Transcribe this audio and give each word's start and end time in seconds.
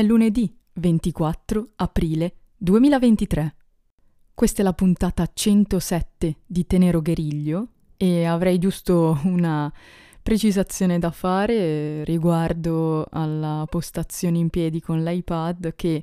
È 0.00 0.02
lunedì 0.02 0.50
24 0.76 1.72
aprile 1.76 2.36
2023. 2.56 3.54
Questa 4.32 4.62
è 4.62 4.64
la 4.64 4.72
puntata 4.72 5.28
107 5.30 6.36
di 6.46 6.64
Tenero 6.64 7.02
Gueriglio 7.02 7.68
e 7.98 8.24
avrei 8.24 8.56
giusto 8.56 9.20
una 9.24 9.70
precisazione 10.22 10.98
da 10.98 11.10
fare 11.10 12.02
riguardo 12.04 13.08
alla 13.10 13.66
postazione 13.68 14.38
in 14.38 14.48
piedi 14.48 14.80
con 14.80 15.02
l'iPad 15.04 15.74
che 15.76 16.02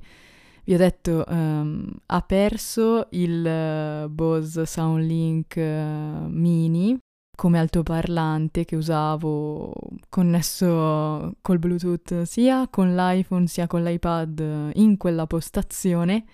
vi 0.64 0.76
ho 0.76 0.78
detto 0.78 1.24
um, 1.28 1.92
ha 2.06 2.22
perso 2.22 3.08
il 3.10 4.04
uh, 4.06 4.08
Bose 4.10 4.68
Soundlink 4.68 5.56
uh, 5.56 6.28
mini 6.30 6.96
come 7.38 7.60
altoparlante 7.60 8.66
che 8.66 8.76
usavo 8.76 9.72
connesso 10.10 11.36
col 11.40 11.60
Bluetooth 11.60 12.24
sia 12.24 12.68
con 12.68 12.96
l'iPhone 12.96 13.46
sia 13.46 13.68
con 13.68 13.84
l'iPad 13.84 14.72
in 14.74 14.98
quella 14.98 15.28
postazione, 15.28 16.26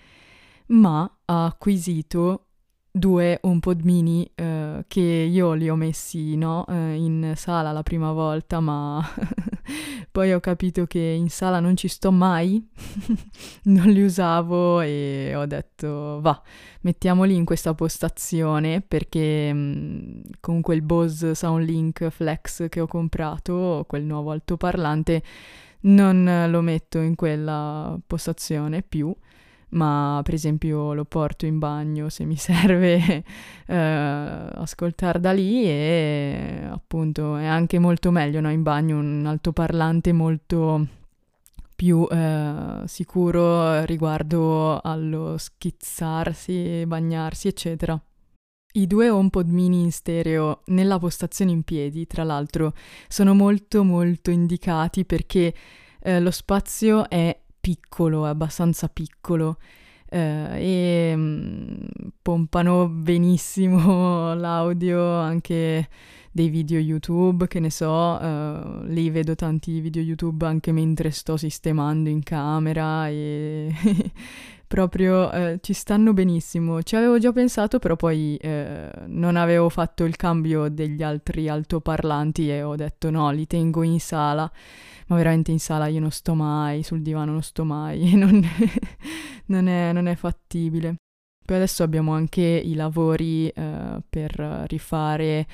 ma 0.68 1.02
ha 1.26 1.44
acquisito 1.44 2.43
due 2.96 3.38
HomePod 3.40 3.80
mini 3.82 4.30
eh, 4.36 4.84
che 4.86 5.00
io 5.00 5.54
li 5.54 5.68
ho 5.68 5.74
messi 5.74 6.36
no, 6.36 6.64
eh, 6.68 6.94
in 6.94 7.32
sala 7.34 7.72
la 7.72 7.82
prima 7.82 8.12
volta, 8.12 8.60
ma 8.60 9.04
poi 10.12 10.32
ho 10.32 10.38
capito 10.38 10.86
che 10.86 11.00
in 11.00 11.28
sala 11.28 11.58
non 11.58 11.76
ci 11.76 11.88
sto 11.88 12.12
mai, 12.12 12.64
non 13.64 13.88
li 13.88 14.00
usavo 14.00 14.80
e 14.80 15.32
ho 15.34 15.44
detto 15.44 16.20
va, 16.20 16.40
mettiamoli 16.82 17.34
in 17.34 17.44
questa 17.44 17.74
postazione 17.74 18.80
perché 18.80 19.52
mh, 19.52 19.58
mm, 19.58 20.20
con 20.38 20.60
quel 20.60 20.82
Bose 20.82 21.34
Soundlink 21.34 22.08
Flex 22.10 22.68
che 22.68 22.80
ho 22.80 22.86
comprato, 22.86 23.84
quel 23.88 24.04
nuovo 24.04 24.30
altoparlante, 24.30 25.20
non 25.80 26.46
lo 26.48 26.60
metto 26.60 27.00
in 27.00 27.16
quella 27.16 27.98
postazione 28.06 28.82
più 28.82 29.12
ma 29.74 30.20
per 30.24 30.34
esempio 30.34 30.92
lo 30.94 31.04
porto 31.04 31.46
in 31.46 31.58
bagno 31.58 32.08
se 32.08 32.24
mi 32.24 32.36
serve 32.38 33.24
eh, 33.66 33.76
ascoltare 33.76 35.20
da 35.20 35.32
lì 35.32 35.64
e 35.64 36.66
appunto 36.70 37.36
è 37.36 37.46
anche 37.46 37.78
molto 37.78 38.10
meglio 38.10 38.40
no? 38.40 38.50
in 38.50 38.62
bagno 38.62 38.98
un 38.98 39.24
altoparlante 39.26 40.12
molto 40.12 40.86
più 41.74 42.06
eh, 42.08 42.82
sicuro 42.86 43.84
riguardo 43.84 44.80
allo 44.80 45.36
schizzarsi, 45.36 46.84
bagnarsi 46.86 47.48
eccetera. 47.48 48.00
I 48.76 48.86
due 48.86 49.08
HomePod 49.08 49.48
mini 49.48 49.82
in 49.82 49.92
stereo 49.92 50.62
nella 50.66 50.98
postazione 50.98 51.52
in 51.52 51.62
piedi, 51.62 52.06
tra 52.06 52.24
l'altro, 52.24 52.74
sono 53.06 53.34
molto 53.34 53.84
molto 53.84 54.30
indicati 54.30 55.04
perché 55.04 55.54
eh, 56.00 56.20
lo 56.20 56.30
spazio 56.30 57.08
è 57.08 57.43
piccolo, 57.64 58.26
abbastanza 58.26 58.88
piccolo. 58.88 59.56
Eh, 60.10 61.08
e 61.10 61.16
mm, 61.16 61.86
pompano 62.20 62.88
benissimo 62.88 64.34
l'audio 64.36 65.14
anche 65.18 65.88
dei 66.30 66.50
video 66.50 66.78
YouTube, 66.78 67.46
che 67.46 67.60
ne 67.60 67.70
so, 67.70 68.20
eh, 68.20 68.80
lì 68.88 69.08
vedo 69.08 69.34
tanti 69.34 69.80
video 69.80 70.02
YouTube 70.02 70.44
anche 70.44 70.72
mentre 70.72 71.10
sto 71.10 71.38
sistemando 71.38 72.10
in 72.10 72.22
camera 72.22 73.08
e 73.08 73.72
proprio 74.74 75.30
eh, 75.30 75.58
ci 75.62 75.72
stanno 75.72 76.12
benissimo. 76.12 76.82
Ci 76.82 76.96
avevo 76.96 77.20
già 77.20 77.30
pensato, 77.30 77.78
però 77.78 77.94
poi 77.94 78.36
eh, 78.40 78.90
non 79.06 79.36
avevo 79.36 79.68
fatto 79.68 80.02
il 80.02 80.16
cambio 80.16 80.68
degli 80.68 81.00
altri 81.00 81.48
altoparlanti 81.48 82.50
e 82.50 82.64
ho 82.64 82.74
detto 82.74 83.08
no, 83.08 83.30
li 83.30 83.46
tengo 83.46 83.84
in 83.84 84.00
sala 84.00 84.50
ma 85.06 85.16
veramente 85.16 85.52
in 85.52 85.60
sala 85.60 85.86
io 85.86 86.00
non 86.00 86.10
sto 86.10 86.34
mai, 86.34 86.82
sul 86.82 87.02
divano 87.02 87.30
non 87.30 87.42
sto 87.42 87.62
mai, 87.62 88.14
non, 88.18 88.42
non, 89.46 89.68
è, 89.68 89.92
non 89.92 90.08
è 90.08 90.16
fattibile. 90.16 90.96
Poi 91.44 91.56
adesso 91.56 91.84
abbiamo 91.84 92.12
anche 92.12 92.40
i 92.40 92.74
lavori 92.74 93.52
uh, 93.54 94.02
per 94.08 94.64
rifare 94.66 95.46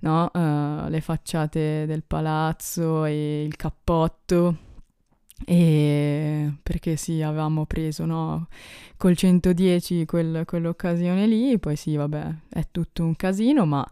no, 0.00 0.30
uh, 0.32 0.88
le 0.88 1.00
facciate 1.00 1.84
del 1.86 2.04
palazzo 2.06 3.06
e 3.06 3.42
il 3.42 3.56
cappotto. 3.56 4.67
E 5.46 6.52
perché 6.62 6.96
sì, 6.96 7.22
avevamo 7.22 7.64
preso 7.64 8.04
no, 8.04 8.48
col 8.96 9.16
110 9.16 10.04
quel, 10.04 10.42
quell'occasione 10.44 11.26
lì, 11.26 11.58
poi 11.58 11.76
sì, 11.76 11.96
vabbè, 11.96 12.34
è 12.50 12.66
tutto 12.70 13.04
un 13.04 13.16
casino, 13.16 13.64
ma 13.66 13.86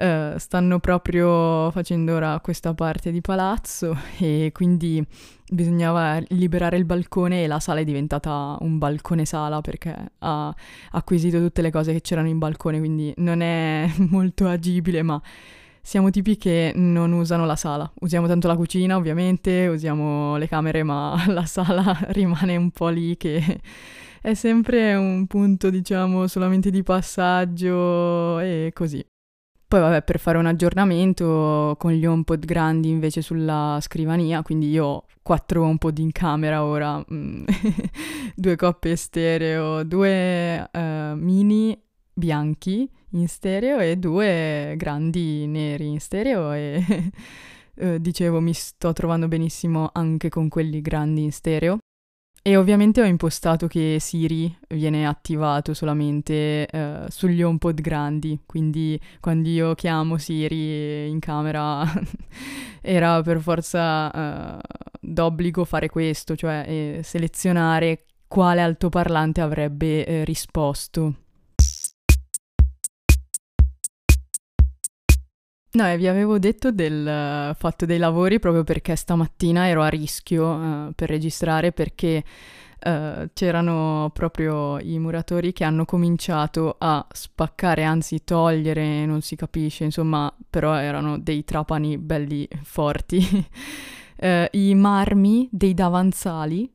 Uh, 0.00 0.38
stanno 0.38 0.80
proprio 0.80 1.70
facendo 1.72 2.14
ora 2.14 2.40
questa 2.40 2.72
parte 2.72 3.10
di 3.10 3.20
palazzo 3.20 3.94
e 4.18 4.50
quindi 4.50 5.06
bisognava 5.50 6.18
liberare 6.28 6.78
il 6.78 6.86
balcone 6.86 7.44
e 7.44 7.46
la 7.46 7.60
sala 7.60 7.80
è 7.80 7.84
diventata 7.84 8.56
un 8.60 8.78
balcone 8.78 9.26
sala 9.26 9.60
perché 9.60 9.94
ha 10.20 10.54
acquisito 10.92 11.38
tutte 11.38 11.60
le 11.60 11.70
cose 11.70 11.92
che 11.92 12.00
c'erano 12.00 12.28
in 12.28 12.38
balcone, 12.38 12.78
quindi 12.78 13.12
non 13.18 13.42
è 13.42 13.90
molto 14.08 14.46
agibile, 14.48 15.02
ma 15.02 15.20
siamo 15.82 16.10
tipi 16.10 16.36
che 16.36 16.72
non 16.74 17.12
usano 17.12 17.46
la 17.46 17.56
sala. 17.56 17.90
Usiamo 18.00 18.26
tanto 18.26 18.48
la 18.48 18.56
cucina, 18.56 18.96
ovviamente, 18.96 19.66
usiamo 19.66 20.36
le 20.36 20.48
camere, 20.48 20.82
ma 20.82 21.22
la 21.28 21.46
sala 21.46 21.96
rimane 22.10 22.56
un 22.56 22.70
po' 22.70 22.88
lì 22.88 23.16
che 23.16 23.60
è 24.20 24.34
sempre 24.34 24.94
un 24.94 25.26
punto, 25.26 25.70
diciamo, 25.70 26.26
solamente 26.26 26.70
di 26.70 26.82
passaggio 26.82 28.38
e 28.38 28.70
così. 28.74 29.04
Poi 29.70 29.78
vabbè, 29.78 30.02
per 30.02 30.18
fare 30.18 30.36
un 30.36 30.46
aggiornamento 30.46 31.76
con 31.78 31.92
gli 31.92 32.04
HomePod 32.04 32.44
grandi 32.44 32.88
invece 32.88 33.22
sulla 33.22 33.78
scrivania, 33.80 34.42
quindi 34.42 34.68
io 34.68 34.84
ho 34.84 35.04
quattro 35.22 35.62
HomePod 35.62 35.98
in 35.98 36.10
camera 36.10 36.64
ora, 36.64 36.98
mm, 36.98 37.44
due 38.34 38.56
coppie 38.56 38.96
stereo, 38.96 39.84
due 39.84 40.68
uh, 40.72 41.14
mini 41.14 41.80
bianchi 42.12 42.90
in 43.10 43.28
stereo 43.28 43.78
e 43.78 43.96
due 43.96 44.74
grandi 44.76 45.46
neri 45.46 45.88
in 45.88 46.00
stereo 46.00 46.52
e 46.52 46.84
uh, 47.74 47.96
dicevo 48.00 48.40
mi 48.40 48.52
sto 48.52 48.92
trovando 48.92 49.28
benissimo 49.28 49.90
anche 49.92 50.28
con 50.28 50.48
quelli 50.48 50.80
grandi 50.80 51.22
in 51.22 51.32
stereo. 51.32 51.78
E 52.42 52.56
ovviamente 52.56 53.02
ho 53.02 53.04
impostato 53.04 53.66
che 53.66 53.98
Siri 54.00 54.56
viene 54.68 55.06
attivato 55.06 55.74
solamente 55.74 56.66
uh, 56.72 57.04
sugli 57.10 57.42
HomePod 57.42 57.82
grandi, 57.82 58.40
quindi 58.46 58.98
quando 59.20 59.46
io 59.50 59.74
chiamo 59.74 60.16
Siri 60.16 61.06
in 61.10 61.18
camera 61.18 61.84
era 62.80 63.20
per 63.20 63.42
forza 63.42 64.56
uh, 64.56 64.58
d'obbligo 65.00 65.66
fare 65.66 65.90
questo, 65.90 66.34
cioè 66.34 66.64
eh, 66.66 67.00
selezionare 67.02 68.06
quale 68.26 68.62
altoparlante 68.62 69.42
avrebbe 69.42 70.06
eh, 70.06 70.24
risposto. 70.24 71.14
No, 75.72 75.96
vi 75.96 76.08
avevo 76.08 76.40
detto 76.40 76.72
del 76.72 77.52
uh, 77.52 77.54
fatto 77.54 77.86
dei 77.86 77.98
lavori 77.98 78.40
proprio 78.40 78.64
perché 78.64 78.96
stamattina 78.96 79.68
ero 79.68 79.82
a 79.82 79.88
rischio 79.88 80.48
uh, 80.48 80.92
per 80.96 81.08
registrare 81.08 81.70
perché 81.70 82.24
uh, 82.84 83.28
c'erano 83.32 84.10
proprio 84.12 84.80
i 84.80 84.98
muratori 84.98 85.52
che 85.52 85.62
hanno 85.62 85.84
cominciato 85.84 86.74
a 86.76 87.06
spaccare, 87.12 87.84
anzi 87.84 88.24
togliere, 88.24 89.06
non 89.06 89.20
si 89.20 89.36
capisce, 89.36 89.84
insomma, 89.84 90.34
però 90.50 90.74
erano 90.74 91.18
dei 91.18 91.44
trapani 91.44 91.98
belli 91.98 92.48
forti, 92.64 93.46
i 94.50 94.74
marmi 94.74 95.48
dei 95.52 95.72
davanzali 95.72 96.68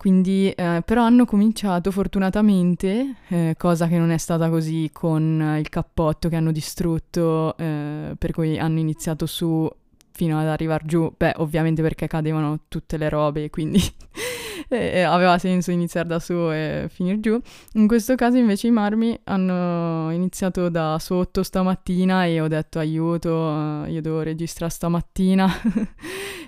quindi, 0.00 0.50
eh, 0.50 0.80
però 0.82 1.02
hanno 1.04 1.26
cominciato 1.26 1.90
fortunatamente, 1.90 3.16
eh, 3.28 3.54
cosa 3.58 3.86
che 3.86 3.98
non 3.98 4.10
è 4.10 4.16
stata 4.16 4.48
così 4.48 4.88
con 4.94 5.56
il 5.58 5.68
cappotto 5.68 6.30
che 6.30 6.36
hanno 6.36 6.52
distrutto, 6.52 7.54
eh, 7.58 8.14
per 8.16 8.32
cui 8.32 8.58
hanno 8.58 8.78
iniziato 8.78 9.26
su 9.26 9.70
fino 10.10 10.40
ad 10.40 10.46
arrivare 10.46 10.84
giù, 10.86 11.12
beh 11.14 11.34
ovviamente 11.36 11.82
perché 11.82 12.06
cadevano 12.06 12.60
tutte 12.68 12.96
le 12.96 13.10
robe, 13.10 13.50
quindi 13.50 13.78
e 14.68 15.02
aveva 15.02 15.36
senso 15.36 15.70
iniziare 15.70 16.08
da 16.08 16.18
su 16.18 16.32
e 16.50 16.86
finire 16.90 17.20
giù. 17.20 17.38
In 17.74 17.86
questo 17.86 18.14
caso 18.14 18.38
invece 18.38 18.68
i 18.68 18.70
marmi 18.70 19.20
hanno 19.24 20.10
iniziato 20.12 20.70
da 20.70 20.96
sotto 20.98 21.42
stamattina 21.42 22.24
e 22.24 22.40
ho 22.40 22.48
detto 22.48 22.78
aiuto, 22.78 23.84
io 23.86 24.00
devo 24.00 24.22
registrare 24.22 24.72
stamattina 24.72 25.46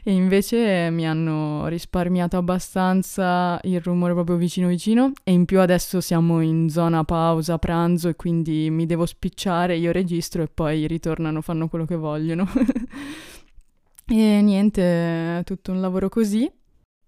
e 0.04 0.12
invece 0.12 0.90
mi 0.90 1.06
hanno 1.06 1.68
risparmiato 1.68 2.36
abbastanza 2.36 3.60
il 3.62 3.80
rumore 3.80 4.14
proprio 4.14 4.36
vicino 4.36 4.66
vicino 4.66 5.12
e 5.22 5.32
in 5.32 5.44
più 5.44 5.60
adesso 5.60 6.00
siamo 6.00 6.40
in 6.40 6.68
zona 6.68 7.04
pausa 7.04 7.58
pranzo 7.58 8.08
e 8.08 8.16
quindi 8.16 8.68
mi 8.70 8.86
devo 8.86 9.06
spicciare, 9.06 9.76
io 9.76 9.92
registro 9.92 10.42
e 10.42 10.48
poi 10.48 10.88
ritornano, 10.88 11.40
fanno 11.40 11.68
quello 11.68 11.84
che 11.84 11.94
vogliono. 11.94 12.48
e 14.06 14.40
niente, 14.42 15.42
tutto 15.44 15.70
un 15.70 15.80
lavoro 15.80 16.08
così. 16.08 16.50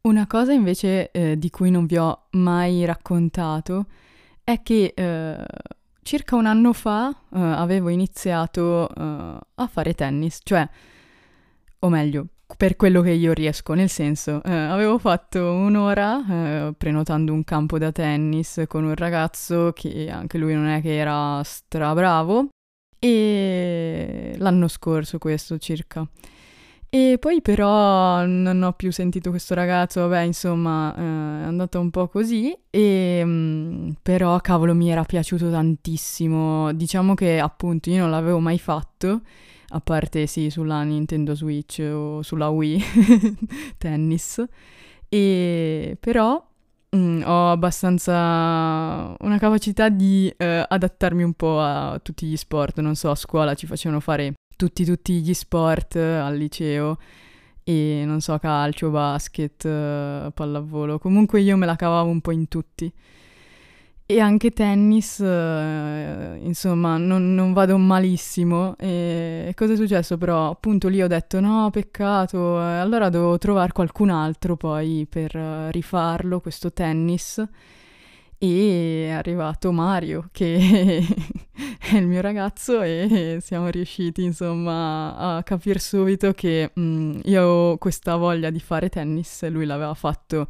Una 0.02 0.26
cosa 0.26 0.52
invece 0.52 1.10
eh, 1.10 1.36
di 1.38 1.50
cui 1.50 1.70
non 1.70 1.86
vi 1.86 1.96
ho 1.96 2.26
mai 2.32 2.84
raccontato 2.84 3.86
è 4.44 4.62
che 4.62 4.92
eh, 4.94 5.44
circa 6.02 6.36
un 6.36 6.46
anno 6.46 6.72
fa 6.72 7.08
eh, 7.10 7.38
avevo 7.40 7.88
iniziato 7.88 8.88
eh, 8.88 9.38
a 9.54 9.66
fare 9.66 9.94
tennis, 9.94 10.40
cioè, 10.44 10.68
o 11.80 11.88
meglio, 11.88 12.26
per 12.56 12.76
quello 12.76 13.00
che 13.00 13.10
io 13.10 13.32
riesco, 13.32 13.74
nel 13.74 13.88
senso, 13.88 14.42
eh, 14.44 14.52
avevo 14.52 14.98
fatto 14.98 15.52
un'ora 15.52 16.24
eh, 16.68 16.74
prenotando 16.76 17.32
un 17.32 17.44
campo 17.44 17.78
da 17.78 17.92
tennis 17.92 18.64
con 18.68 18.84
un 18.84 18.94
ragazzo 18.94 19.72
che 19.74 20.08
anche 20.10 20.38
lui 20.38 20.54
non 20.54 20.66
è 20.66 20.80
che 20.80 20.96
era 20.96 21.42
strabravo 21.42 22.48
e 22.98 24.34
l'anno 24.38 24.68
scorso 24.68 25.18
questo 25.18 25.58
circa. 25.58 26.06
E 26.94 27.16
poi 27.18 27.42
però 27.42 28.24
non 28.24 28.62
ho 28.62 28.72
più 28.72 28.92
sentito 28.92 29.30
questo 29.30 29.52
ragazzo, 29.54 30.02
vabbè, 30.02 30.20
insomma, 30.20 30.94
eh, 30.94 31.00
è 31.42 31.46
andato 31.46 31.80
un 31.80 31.90
po' 31.90 32.06
così, 32.06 32.56
e, 32.70 33.24
mh, 33.24 33.30
mm, 33.30 33.90
però 34.00 34.38
cavolo 34.38 34.74
mi 34.74 34.90
era 34.90 35.02
piaciuto 35.02 35.50
tantissimo. 35.50 36.72
Diciamo 36.72 37.14
che 37.14 37.40
appunto 37.40 37.90
io 37.90 38.02
non 38.02 38.10
l'avevo 38.10 38.38
mai 38.38 38.60
fatto, 38.60 39.22
a 39.74 39.80
parte 39.80 40.26
sì 40.26 40.50
sulla 40.50 40.82
Nintendo 40.82 41.34
Switch 41.34 41.80
o 41.80 42.22
sulla 42.22 42.48
Wii 42.48 42.82
tennis, 43.76 44.42
e 45.08 45.96
però 45.98 46.42
mh, 46.90 46.96
mm, 46.96 47.22
ho 47.24 47.50
abbastanza 47.50 49.14
una 49.18 49.38
capacità 49.38 49.88
di 49.88 50.32
eh, 50.36 50.64
adattarmi 50.68 51.22
un 51.22 51.34
po' 51.34 51.60
a 51.60 51.98
tutti 52.02 52.26
gli 52.26 52.36
sport, 52.36 52.80
non 52.80 52.94
so, 52.94 53.10
a 53.10 53.14
scuola 53.16 53.54
ci 53.54 53.66
facevano 53.66 54.00
fare 54.00 54.34
tutti, 54.56 54.84
tutti 54.84 55.20
gli 55.20 55.34
sport 55.34 55.96
al 55.96 56.36
liceo 56.36 56.98
e 57.64 58.04
non 58.06 58.20
so, 58.20 58.38
calcio, 58.38 58.90
basket, 58.90 59.64
eh, 59.64 60.30
pallavolo. 60.34 60.98
Comunque 60.98 61.40
io 61.40 61.56
me 61.56 61.66
la 61.66 61.76
cavavo 61.76 62.10
un 62.10 62.20
po' 62.20 62.30
in 62.30 62.46
tutti. 62.46 62.92
E 64.06 64.20
anche 64.20 64.50
tennis, 64.50 65.18
eh, 65.20 66.38
insomma, 66.42 66.98
non, 66.98 67.34
non, 67.34 67.54
vado 67.54 67.78
malissimo. 67.78 68.76
E 68.76 69.52
cosa 69.56 69.72
è 69.72 69.76
successo 69.76 70.18
però? 70.18 70.50
Appunto 70.50 70.88
lì 70.88 71.02
ho 71.02 71.06
detto 71.06 71.40
no, 71.40 71.70
peccato, 71.70 72.58
allora 72.60 73.08
devo 73.08 73.38
trovare 73.38 73.72
qualcun 73.72 74.10
altro 74.10 74.56
poi 74.56 75.06
per 75.08 75.34
rifarlo, 75.70 76.40
questo 76.40 76.70
tennis 76.72 77.42
e 78.38 79.06
è 79.08 79.10
arrivato 79.10 79.72
Mario 79.72 80.28
che 80.32 80.56
è 81.78 81.96
il 81.96 82.06
mio 82.06 82.20
ragazzo 82.20 82.82
e 82.82 83.38
siamo 83.40 83.68
riusciti 83.68 84.22
insomma 84.22 85.16
a 85.16 85.42
capire 85.42 85.78
subito 85.78 86.32
che 86.32 86.70
mh, 86.74 86.82
mm, 86.82 87.20
io 87.24 87.42
ho 87.42 87.78
questa 87.78 88.16
voglia 88.16 88.50
di 88.50 88.60
fare 88.60 88.88
tennis, 88.88 89.48
lui 89.48 89.64
l'aveva 89.64 89.94
fatto 89.94 90.48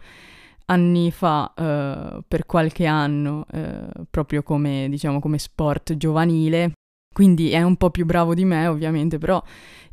anni 0.67 1.11
fa 1.11 1.53
uh, 1.57 2.23
per 2.27 2.47
qualche 2.47 2.87
anno 2.87 3.47
uh, 3.53 4.05
proprio 4.11 4.43
come 4.43 4.87
diciamo 4.89 5.21
come 5.21 5.39
sport 5.39 5.97
giovanile. 5.97 6.73
Quindi 7.15 7.51
è 7.51 7.63
un 7.63 7.77
po' 7.77 7.91
più 7.91 8.05
bravo 8.05 8.35
di 8.35 8.45
me, 8.45 8.67
ovviamente, 8.67 9.19
però 9.19 9.41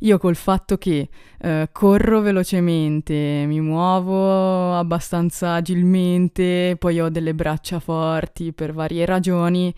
io 0.00 0.18
col 0.18 0.34
fatto 0.34 0.76
che 0.76 1.08
eh, 1.38 1.68
corro 1.70 2.20
velocemente, 2.20 3.44
mi 3.46 3.60
muovo 3.60 4.74
abbastanza 4.76 5.52
agilmente, 5.52 6.74
poi 6.80 7.00
ho 7.00 7.08
delle 7.10 7.32
braccia 7.32 7.78
forti 7.78 8.52
per 8.52 8.72
varie 8.72 9.06
ragioni, 9.06 9.72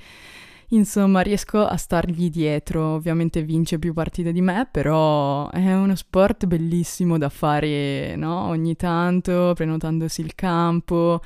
insomma 0.69 1.20
riesco 1.20 1.64
a 1.64 1.76
stargli 1.76 2.31
dietro. 2.31 2.94
Ovviamente 2.94 3.43
vince 3.43 3.78
più 3.78 3.93
partite 3.93 4.32
di 4.32 4.40
me, 4.40 4.69
però 4.70 5.50
è 5.50 5.75
uno 5.75 5.94
sport 5.94 6.46
bellissimo 6.46 7.19
da 7.19 7.28
fare, 7.28 8.16
no? 8.16 8.46
Ogni 8.49 8.76
tanto, 8.76 9.52
prenotandosi 9.55 10.20
il 10.20 10.34
campo 10.34 11.20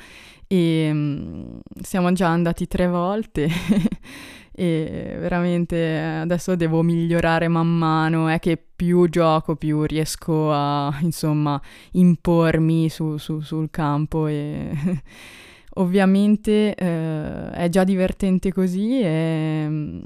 e 0.47 0.89
um, 0.91 1.61
siamo 1.81 2.13
già 2.13 2.29
andati 2.29 2.67
tre 2.67 2.89
volte. 2.89 3.49
e 4.51 5.17
veramente 5.19 5.99
adesso 5.99 6.57
devo 6.57 6.83
migliorare 6.83 7.47
man 7.47 7.69
mano, 7.69 8.29
è 8.29 8.41
che 8.41 8.57
più 8.57 9.09
gioco 9.09 9.55
più 9.55 9.83
riesco 9.85 10.53
a 10.53 10.97
insomma 11.03 11.61
impormi 11.93 12.89
su, 12.89 13.19
su, 13.19 13.41
sul 13.41 13.71
campo 13.71 14.27
e 14.27 14.71
ovviamente 15.79 16.75
eh, 16.75 17.51
è 17.51 17.69
già 17.69 17.85
divertente 17.85 18.53
così, 18.53 19.01
e, 19.01 20.01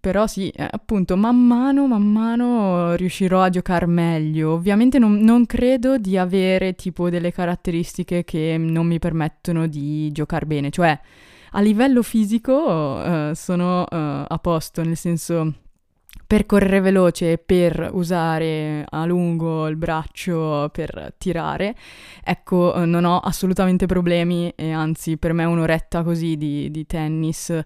però 0.00 0.26
sì, 0.26 0.48
eh, 0.50 0.68
appunto 0.70 1.16
man 1.16 1.36
mano, 1.36 1.86
man 1.86 2.02
mano 2.02 2.94
riuscirò 2.94 3.42
a 3.42 3.50
giocare 3.50 3.86
meglio. 3.86 4.52
Ovviamente 4.52 4.98
non, 4.98 5.18
non, 5.18 5.46
credo 5.46 5.98
di 5.98 6.16
avere 6.16 6.74
tipo 6.74 7.08
delle 7.10 7.32
caratteristiche 7.32 8.24
che 8.24 8.56
non 8.58 8.86
mi 8.86 8.98
permettono 8.98 9.66
di 9.66 10.10
giocare 10.12 10.46
bene, 10.46 10.70
cioè 10.70 10.98
a 11.52 11.60
livello 11.60 12.02
fisico 12.02 12.52
uh, 12.52 13.32
sono 13.34 13.80
uh, 13.82 13.86
a 13.90 14.38
posto, 14.40 14.82
nel 14.82 14.96
senso 14.96 15.54
per 16.26 16.46
correre 16.46 16.80
veloce 16.80 17.38
per 17.38 17.90
usare 17.92 18.84
a 18.88 19.04
lungo 19.04 19.66
il 19.66 19.76
braccio 19.76 20.68
per 20.72 21.14
tirare, 21.18 21.74
ecco, 22.22 22.72
uh, 22.76 22.84
non 22.84 23.04
ho 23.04 23.18
assolutamente 23.18 23.86
problemi 23.86 24.52
e 24.54 24.70
anzi 24.70 25.16
per 25.16 25.32
me 25.32 25.44
un'oretta 25.44 26.02
così 26.02 26.36
di, 26.36 26.70
di 26.70 26.86
tennis 26.86 27.58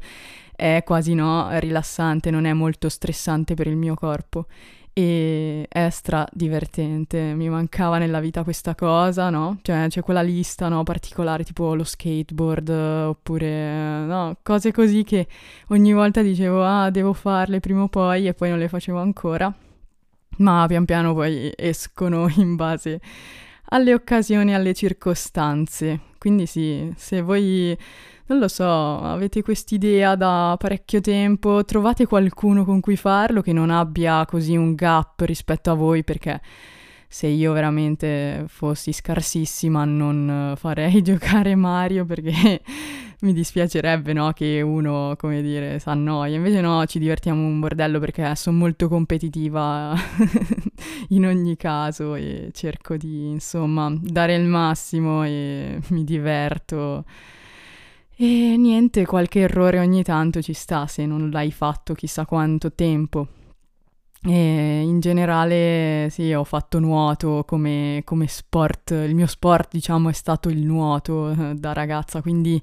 è 0.57 0.83
quasi 0.85 1.15
no, 1.15 1.49
rilassante, 1.59 2.31
non 2.31 2.45
è 2.47 2.53
molto 2.53 2.89
stressante 2.89 3.55
per 3.55 3.67
il 3.67 3.77
mio 3.77 3.95
corpo 3.95 4.47
e 4.95 5.67
è 5.69 5.91
stra 5.91 6.27
divertente. 6.33 7.35
Mi 7.35 7.49
mancava 7.49 7.99
nella 7.99 8.21
vita 8.21 8.45
questa 8.45 8.75
cosa, 8.77 9.29
no? 9.29 9.59
Cioè 9.61 9.89
c'è 9.89 10.01
quella 10.03 10.23
lista, 10.23 10.69
no, 10.69 10.85
particolare 10.85 11.45
tipo 11.45 11.75
lo 11.75 11.85
skateboard 11.85 12.69
oppure 12.71 14.05
no, 14.07 14.37
cose 14.43 14.73
così 14.73 15.03
che 15.03 15.27
ogni 15.69 15.93
volta 15.93 16.23
dicevo 16.23 16.65
"Ah, 16.65 16.91
devo 16.91 17.13
farle 17.13 17.61
prima 17.61 17.83
o 17.83 17.89
poi" 17.89 18.27
e 18.29 18.35
poi 18.35 18.51
non 18.51 18.59
le 18.59 18.69
facevo 18.69 18.99
ancora. 19.01 19.53
Ma 20.39 20.65
pian 20.69 20.85
piano 20.85 21.13
poi 21.15 21.53
escono 21.57 22.29
in 22.37 22.57
base 22.57 23.01
alle 23.71 23.95
occasioni, 23.95 24.55
alle 24.55 24.75
circostanze. 24.75 26.01
Quindi 26.19 26.47
sì, 26.47 26.93
se 26.97 27.21
voi 27.21 27.77
non 28.27 28.39
lo 28.39 28.49
so, 28.49 29.01
avete 29.01 29.43
quest'idea 29.43 30.15
da 30.15 30.57
parecchio 30.59 31.01
tempo, 31.01 31.65
trovate 31.65 32.07
qualcuno 32.07 32.65
con 32.65 32.81
cui 32.81 32.97
farlo 32.97 33.43
che 33.43 33.53
non 33.53 33.71
abbia 33.71 34.25
così 34.25 34.57
un 34.57 34.75
gap 34.75 35.21
rispetto 35.21 35.71
a 35.71 35.75
voi 35.75 36.05
perché 36.05 36.41
se 37.07 37.27
io 37.27 37.53
veramente 37.53 38.45
fossi 38.49 38.93
scarsissima 38.93 39.85
non 39.85 40.55
farei 40.57 41.01
giocare 41.05 41.55
Mario 41.55 42.05
perché 42.05 42.61
mi 43.21 43.33
dispiacerebbe 43.33 44.13
no, 44.13 44.33
che 44.33 44.61
uno, 44.61 45.15
come 45.17 45.41
dire, 45.41 45.79
si 45.79 45.89
annoia. 45.89 46.37
Invece 46.37 46.61
no, 46.61 46.85
ci 46.87 46.99
divertiamo 46.99 47.41
un 47.41 47.61
bordello 47.61 47.99
perché 47.99 48.35
sono 48.37 48.59
molto 48.59 48.89
competitiva 48.89 49.95
in 51.11 51.25
ogni 51.27 51.57
caso 51.57 52.15
e 52.15 52.51
cerco 52.53 52.97
di, 52.97 53.29
insomma, 53.29 53.91
dare 53.99 54.35
il 54.35 54.47
massimo 54.47 55.25
e 55.25 55.79
mi 55.89 56.05
diverto. 56.05 57.05
E 58.17 58.57
niente, 58.57 59.05
qualche 59.07 59.41
errore 59.41 59.81
ogni 59.81 60.05
tanto 60.05 60.41
ci 60.41 60.53
sta 60.53 60.87
se 60.87 61.05
non 61.05 61.31
l'hai 61.31 61.51
fatto 61.51 61.95
chissà 61.95 62.25
quanto 62.25 62.73
tempo. 62.73 63.27
E 64.27 64.81
in 64.81 65.01
generale 65.01 66.09
sì, 66.11 66.33
ho 66.33 66.45
fatto 66.45 66.79
nuoto 66.79 67.45
come, 67.47 68.01
come, 68.05 68.27
sport, 68.27 68.93
il 68.93 69.15
mio 69.15 69.27
sport 69.27 69.73
diciamo 69.73 70.09
è 70.09 70.13
stato 70.15 70.49
il 70.49 70.65
nuoto 70.65 71.31
eh, 71.31 71.55
da 71.55 71.75
ragazza, 71.75 72.23
quindi 72.23 72.61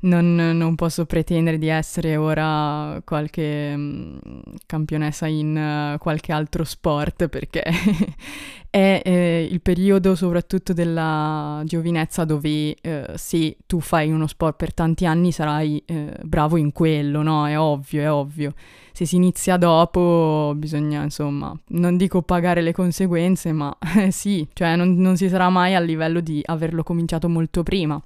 non, 0.00 0.34
non, 0.34 0.74
posso 0.74 1.06
pretendere 1.06 1.58
di 1.58 1.68
essere 1.68 2.16
ora 2.16 3.00
qualche 3.04 3.72
um, 3.74 4.18
campionessa 4.66 5.26
in 5.26 5.94
uh, 5.94 5.98
qualche 5.98 6.32
altro 6.32 6.64
sport 6.64 7.28
perché 7.28 7.64
è 8.70 9.02
eh, 9.04 9.48
il 9.50 9.60
periodo 9.60 10.14
soprattutto 10.14 10.72
della 10.72 11.62
giovinezza 11.64 12.24
dove 12.24 12.76
eh, 12.80 13.12
se 13.14 13.56
tu 13.66 13.80
fai 13.80 14.10
uno 14.10 14.26
sport 14.26 14.56
per 14.56 14.74
tanti 14.74 15.04
anni 15.06 15.32
sarai 15.32 15.82
eh, 15.86 16.14
bravo 16.22 16.56
in 16.56 16.72
quello, 16.72 17.22
no? 17.22 17.46
È 17.46 17.58
ovvio, 17.58 18.02
è 18.02 18.10
ovvio 18.10 18.54
se 18.98 19.04
si 19.04 19.14
inizia 19.14 19.56
dopo 19.56 20.54
bisogna, 20.56 21.04
insomma, 21.04 21.56
non 21.68 21.96
dico 21.96 22.20
pagare 22.22 22.62
le 22.62 22.72
conseguenze, 22.72 23.52
ma 23.52 23.72
sì, 24.10 24.44
cioè 24.52 24.74
non, 24.74 24.96
non, 24.96 25.16
si 25.16 25.28
sarà 25.28 25.48
mai 25.50 25.76
a 25.76 25.78
livello 25.78 26.18
di 26.18 26.42
averlo 26.44 26.82
cominciato 26.82 27.28
molto 27.28 27.62
prima. 27.62 28.02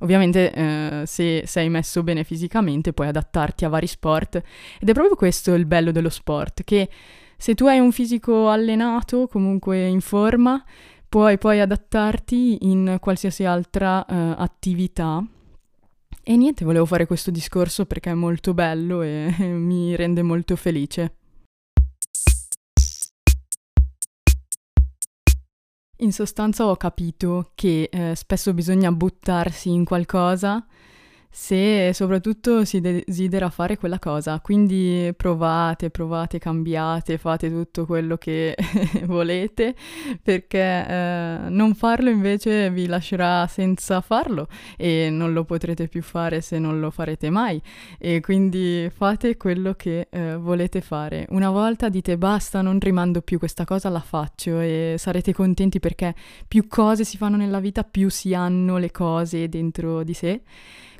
Ovviamente 0.00 0.52
eh, 0.52 1.02
se 1.06 1.42
sei 1.46 1.68
messo 1.68 2.02
bene 2.02 2.24
fisicamente 2.24 2.92
puoi 2.92 3.08
adattarti 3.08 3.64
a 3.64 3.68
vari 3.68 3.86
sport 3.86 4.36
ed 4.80 4.88
è 4.88 4.92
proprio 4.92 5.16
questo 5.16 5.54
il 5.54 5.66
bello 5.66 5.90
dello 5.90 6.10
sport, 6.10 6.62
che 6.64 6.88
se 7.36 7.54
tu 7.54 7.66
hai 7.66 7.78
un 7.78 7.92
fisico 7.92 8.48
allenato, 8.48 9.26
comunque 9.26 9.86
in 9.86 10.00
forma, 10.00 10.62
puoi 11.08 11.38
poi 11.38 11.60
adattarti 11.60 12.58
in 12.70 12.98
qualsiasi 13.00 13.44
altra 13.44 14.04
eh, 14.04 14.34
attività 14.36 15.24
e 16.30 16.36
niente, 16.36 16.62
volevo 16.62 16.84
fare 16.84 17.06
questo 17.06 17.30
discorso 17.30 17.86
perché 17.86 18.10
è 18.10 18.14
molto 18.14 18.52
bello 18.52 19.00
e 19.00 19.32
mi 19.40 19.96
rende 19.96 20.20
molto 20.20 20.56
felice. 20.56 21.14
In 26.00 26.12
sostanza 26.12 26.66
ho 26.66 26.76
capito 26.76 27.50
che 27.56 27.88
eh, 27.90 28.14
spesso 28.14 28.54
bisogna 28.54 28.92
buttarsi 28.92 29.70
in 29.70 29.84
qualcosa 29.84 30.64
se 31.30 31.92
soprattutto 31.92 32.64
si 32.64 32.80
desidera 32.80 33.50
fare 33.50 33.76
quella 33.76 33.98
cosa. 33.98 34.40
Quindi 34.40 35.12
provate, 35.16 35.90
provate, 35.90 36.38
cambiate, 36.38 37.18
fate 37.18 37.50
tutto 37.50 37.86
quello 37.86 38.16
che 38.16 38.56
volete, 39.04 39.74
perché 40.22 40.58
eh, 40.58 41.38
non 41.48 41.74
farlo 41.74 42.10
invece 42.10 42.70
vi 42.70 42.86
lascerà 42.86 43.46
senza 43.46 44.00
farlo 44.00 44.48
e 44.76 45.08
non 45.10 45.32
lo 45.32 45.44
potrete 45.44 45.88
più 45.88 46.02
fare 46.02 46.40
se 46.40 46.58
non 46.58 46.80
lo 46.80 46.90
farete 46.90 47.30
mai. 47.30 47.60
E 47.98 48.20
quindi 48.20 48.90
fate 48.94 49.36
quello 49.36 49.74
che 49.74 50.08
eh, 50.10 50.36
volete 50.36 50.80
fare. 50.80 51.26
Una 51.30 51.50
volta 51.50 51.88
dite 51.88 52.16
basta, 52.16 52.62
non 52.62 52.78
rimando 52.78 53.20
più 53.20 53.38
questa 53.38 53.64
cosa, 53.64 53.88
la 53.88 54.00
faccio 54.00 54.60
e 54.60 54.94
sarete 54.98 55.32
contenti 55.32 55.78
perché 55.78 56.14
più 56.46 56.66
cose 56.68 57.04
si 57.04 57.16
fanno 57.16 57.36
nella 57.36 57.60
vita, 57.60 57.84
più 57.84 58.08
si 58.08 58.34
hanno 58.34 58.78
le 58.78 58.90
cose 58.90 59.48
dentro 59.48 60.02
di 60.02 60.14
sé 60.14 60.40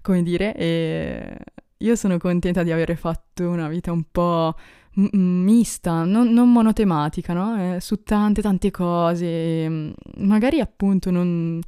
come 0.09 0.23
dire, 0.23 0.55
e 0.55 1.37
io 1.77 1.95
sono 1.95 2.17
contenta 2.17 2.63
di 2.63 2.73
aver 2.73 2.97
fatto 2.97 3.47
una 3.47 3.69
vita 3.69 3.93
un 3.93 4.05
po' 4.11 4.55
m- 4.95 5.09
mista, 5.19 6.05
non, 6.05 6.33
non 6.33 6.51
monotematica, 6.51 7.35
no? 7.35 7.75
Eh, 7.77 7.81
su 7.83 8.03
tante 8.03 8.41
tante 8.41 8.71
cose, 8.71 9.93
magari 10.17 10.61
appunto 10.61 11.11
non, 11.11 11.61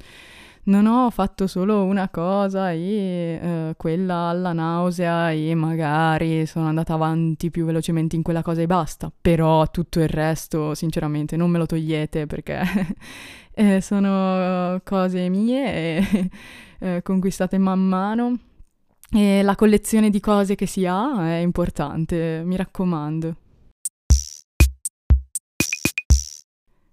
non 0.63 0.87
ho 0.87 1.11
fatto 1.11 1.45
solo 1.45 1.83
una 1.83 2.09
cosa 2.09 2.71
e 2.71 2.79
eh, 2.79 3.73
quella 3.77 4.29
alla 4.29 4.53
nausea 4.53 5.29
e 5.29 5.53
magari 5.53 6.47
sono 6.47 6.65
andata 6.65 6.93
avanti 6.95 7.51
più 7.51 7.65
velocemente 7.65 8.15
in 8.15 8.23
quella 8.23 8.41
cosa 8.41 8.61
e 8.61 8.65
basta, 8.67 9.11
però 9.21 9.69
tutto 9.69 9.99
il 9.99 10.09
resto 10.09 10.73
sinceramente 10.73 11.35
non 11.35 11.51
me 11.51 11.59
lo 11.59 11.67
togliete 11.67 12.25
perché 12.25 12.61
eh, 13.53 13.81
sono 13.81 14.79
cose 14.83 15.29
mie 15.29 15.73
e 15.73 16.29
eh, 16.79 17.01
conquistate 17.01 17.57
man 17.57 17.79
mano 17.79 18.37
e 19.13 19.41
la 19.43 19.55
collezione 19.55 20.09
di 20.09 20.19
cose 20.19 20.55
che 20.55 20.65
si 20.65 20.85
ha 20.85 21.27
è 21.27 21.39
importante, 21.39 22.41
mi 22.45 22.55
raccomando. 22.55 23.35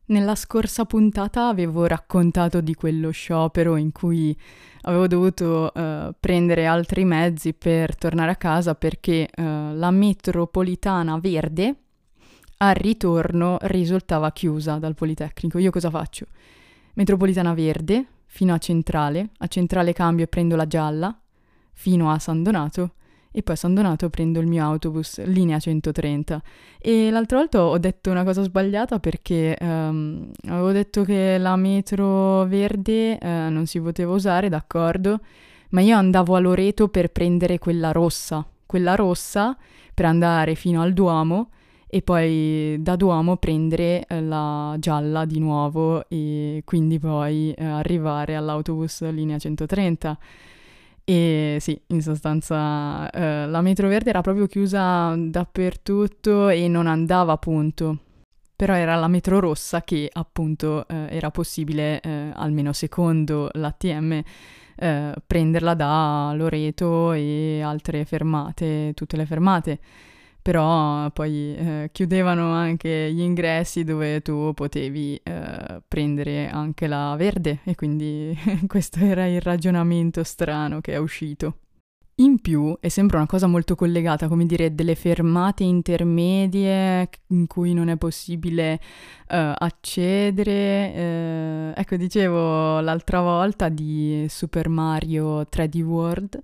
Nella 0.07 0.35
scorsa 0.35 0.85
puntata 0.85 1.49
avevo 1.49 1.87
raccontato 1.87 2.61
di 2.61 2.75
quello 2.75 3.11
sciopero 3.11 3.77
in 3.77 3.93
cui 3.93 4.37
avevo 4.83 5.07
dovuto 5.07 5.71
uh, 5.73 6.15
prendere 6.19 6.65
altri 6.67 7.05
mezzi 7.05 7.53
per 7.53 7.95
tornare 7.95 8.31
a 8.31 8.37
casa 8.37 8.75
perché 8.75 9.29
uh, 9.37 9.75
la 9.75 9.91
metropolitana 9.91 11.19
verde 11.19 11.77
al 12.59 12.75
ritorno 12.75 13.59
risultava 13.63 14.33
chiusa 14.33 14.79
dal 14.79 14.95
Politecnico. 14.95 15.59
Io 15.59 15.71
cosa 15.71 15.91
faccio? 15.91 16.27
Metropolitana 16.95 17.55
verde 17.55 18.07
fino 18.27 18.55
a 18.55 18.59
Centrale, 18.59 19.31
a 19.39 19.47
Centrale 19.47 19.93
cambio 19.93 20.25
e 20.25 20.29
prendo 20.29 20.57
la 20.57 20.67
gialla 20.67 21.17
fino 21.73 22.11
a 22.11 22.19
San 22.19 22.43
Donato 22.43 22.95
e 23.31 23.43
poi 23.43 23.55
a 23.55 23.59
San 23.59 23.75
Donato 23.75 24.11
prendo 24.11 24.41
il 24.41 24.47
mio 24.49 24.65
autobus, 24.65 25.23
linea 25.25 25.59
130. 25.59 26.43
E 26.79 27.11
l'altra 27.11 27.39
volta 27.39 27.63
ho 27.65 27.79
detto 27.79 28.11
una 28.11 28.25
cosa 28.25 28.43
sbagliata 28.43 28.99
perché 28.99 29.57
um, 29.61 30.31
avevo 30.49 30.73
detto 30.73 31.05
che 31.05 31.39
la 31.39 31.55
metro 31.55 32.45
verde 32.47 33.19
uh, 33.21 33.27
non 33.51 33.67
si 33.67 33.81
poteva 33.81 34.13
usare, 34.13 34.49
d'accordo, 34.49 35.21
ma 35.71 35.81
io 35.83 35.97
andavo 35.97 36.35
a 36.35 36.41
Loreto 36.41 36.89
per 36.89 37.13
prendere 37.13 37.59
quella 37.59 37.93
rossa, 37.93 38.45
quella 38.67 38.95
rossa 38.97 39.57
per 39.95 40.07
andare 40.07 40.55
fino 40.55 40.83
al 40.83 40.93
Duomo 40.93 41.51
e 41.91 42.03
poi 42.03 42.77
da 42.81 42.97
Duomo 42.97 43.37
prendere 43.37 44.05
uh, 44.09 44.21
la 44.21 44.77
gialla 44.79 45.25
di 45.25 45.39
nuovo 45.39 46.07
e 46.09 46.63
quindi 46.65 46.99
poi 46.99 47.55
uh, 47.57 47.63
arrivare 47.65 48.37
all'autobus 48.37 49.09
linea 49.11 49.39
130. 49.39 50.19
E 51.09 51.57
sì, 51.59 51.81
in 51.87 52.03
sostanza 52.03 53.09
eh, 53.11 53.47
la 53.47 53.63
metro 53.63 53.89
verde 53.89 54.11
era 54.11 54.21
proprio 54.21 54.47
chiusa 54.47 55.15
dappertutto 55.17 56.51
e 56.51 56.69
non 56.69 56.87
andava 56.87 57.33
appunto. 57.33 57.97
Però 58.55 58.75
era 58.75 58.95
la 58.95 59.09
metro 59.09 59.41
rossa 59.41 59.81
che 59.81 60.11
appunto 60.13 60.87
eh, 60.87 61.07
era 61.09 61.31
possibile, 61.31 62.01
eh, 62.03 62.31
almeno 62.35 62.75
secondo 62.75 63.49
l'ATM, 63.55 64.23
eh, 64.77 65.15
prenderla 65.27 65.73
da 65.73 66.33
Loreto 66.35 67.13
e 67.13 67.63
altre 67.63 68.05
fermate, 68.05 68.93
tutte 68.95 69.17
le 69.17 69.25
fermate 69.25 69.79
però 70.43 71.11
poi 71.11 71.55
eh, 71.57 71.89
chiudevano 71.93 72.53
anche 72.53 73.13
gli 73.13 73.21
ingressi 73.21 73.85
dove 73.85 74.21
tu 74.23 74.53
potevi 74.55 75.21
eh, 75.23 75.83
prendere 75.87 76.49
anche 76.49 76.87
la 76.87 77.15
verde 77.17 77.61
e 77.65 77.75
quindi 77.75 78.37
questo 78.67 79.01
era 79.01 79.27
il 79.27 79.41
ragionamento 79.41 80.23
strano 80.23 80.81
che 80.81 80.93
è 80.93 80.97
uscito. 80.97 81.57
In 82.21 82.41
più 82.41 82.77
è 82.81 82.89
sempre 82.89 83.17
una 83.17 83.27
cosa 83.27 83.47
molto 83.47 83.77
collegata, 83.77 84.27
come 84.27 84.45
dire, 84.45 84.75
delle 84.75 84.97
fermate 84.97 85.63
intermedie 85.63 87.09
in 87.29 87.47
cui 87.47 87.73
non 87.75 87.89
è 87.89 87.97
possibile 87.97 88.81
uh, 89.29 89.55
accedere. 89.57 91.73
Uh, 91.75 91.79
ecco, 91.79 91.95
dicevo 91.95 92.81
l'altra 92.81 93.21
volta 93.21 93.69
di 93.69 94.27
Super 94.29 94.69
Mario 94.69 95.43
3D 95.43 95.81
World 95.83 96.43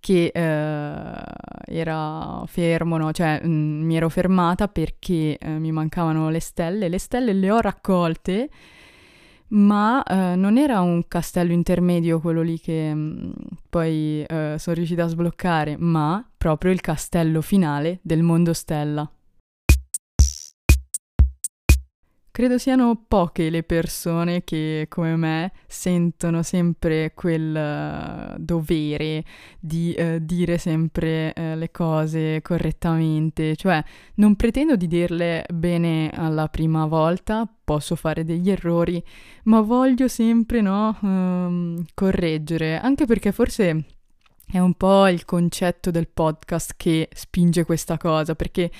che 0.00 0.32
eh, 0.34 1.22
era 1.66 2.42
fermo, 2.46 2.96
no? 2.96 3.12
cioè 3.12 3.40
mh, 3.42 3.48
mm, 3.48 3.84
mi 3.84 3.96
ero 3.96 4.08
fermata 4.08 4.66
perché 4.66 5.38
eh, 5.38 5.48
mi 5.58 5.70
mancavano 5.70 6.30
le 6.30 6.40
stelle. 6.40 6.88
Le 6.88 6.98
stelle 6.98 7.32
le 7.32 7.50
ho 7.50 7.60
raccolte, 7.60 8.48
ma 9.48 10.02
eh, 10.02 10.34
non 10.36 10.56
era 10.58 10.80
un 10.80 11.06
castello 11.06 11.52
intermedio 11.52 12.20
quello 12.20 12.42
lì 12.42 12.58
che 12.58 12.92
mh, 12.94 12.98
mm, 12.98 13.30
poi 13.68 14.22
eh, 14.26 14.56
sono 14.58 14.76
riuscita 14.76 15.04
a 15.04 15.08
sbloccare, 15.08 15.76
ma 15.78 16.26
proprio 16.36 16.72
il 16.72 16.80
castello 16.80 17.42
finale 17.42 18.00
del 18.02 18.22
mondo 18.22 18.52
stella. 18.52 19.08
Credo 22.32 22.58
siano 22.58 23.06
poche 23.08 23.50
le 23.50 23.64
persone 23.64 24.44
che, 24.44 24.86
come 24.88 25.16
me, 25.16 25.52
sentono 25.66 26.44
sempre 26.44 27.12
quel 27.12 28.34
uh, 28.36 28.38
dovere 28.38 29.24
di 29.58 29.92
uh, 29.98 30.18
dire 30.20 30.56
sempre 30.56 31.34
uh, 31.36 31.56
le 31.56 31.72
cose 31.72 32.40
correttamente, 32.40 33.56
cioè 33.56 33.82
non 34.14 34.36
pretendo 34.36 34.76
di 34.76 34.86
dirle 34.86 35.44
bene 35.52 36.08
alla 36.14 36.46
prima 36.46 36.86
volta, 36.86 37.52
posso 37.64 37.96
fare 37.96 38.24
degli 38.24 38.48
errori, 38.48 39.02
ma 39.44 39.60
voglio 39.60 40.06
sempre, 40.06 40.60
no, 40.60 40.96
um, 41.02 41.84
correggere, 41.94 42.78
anche 42.78 43.06
perché 43.06 43.32
forse 43.32 43.84
è 44.52 44.58
un 44.58 44.74
po' 44.74 45.06
il 45.08 45.24
concetto 45.24 45.90
del 45.90 46.08
podcast 46.08 46.74
che 46.76 47.08
spinge 47.12 47.64
questa 47.64 47.96
cosa, 47.96 48.34
perché 48.34 48.70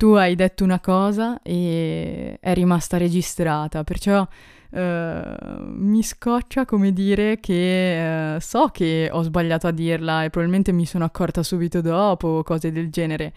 tu 0.00 0.14
hai 0.14 0.34
detto 0.34 0.64
una 0.64 0.80
cosa 0.80 1.42
e 1.42 2.38
è 2.40 2.54
rimasta 2.54 2.96
registrata, 2.96 3.84
perciò 3.84 4.22
uh, 4.22 4.78
mi 4.78 6.02
scoccia 6.02 6.64
come 6.64 6.94
dire 6.94 7.38
che 7.38 8.34
uh, 8.34 8.40
so 8.40 8.68
che 8.68 9.10
ho 9.12 9.20
sbagliato 9.20 9.66
a 9.66 9.70
dirla 9.72 10.24
e 10.24 10.30
probabilmente 10.30 10.72
mi 10.72 10.86
sono 10.86 11.04
accorta 11.04 11.42
subito 11.42 11.82
dopo 11.82 12.42
cose 12.42 12.72
del 12.72 12.88
genere. 12.88 13.34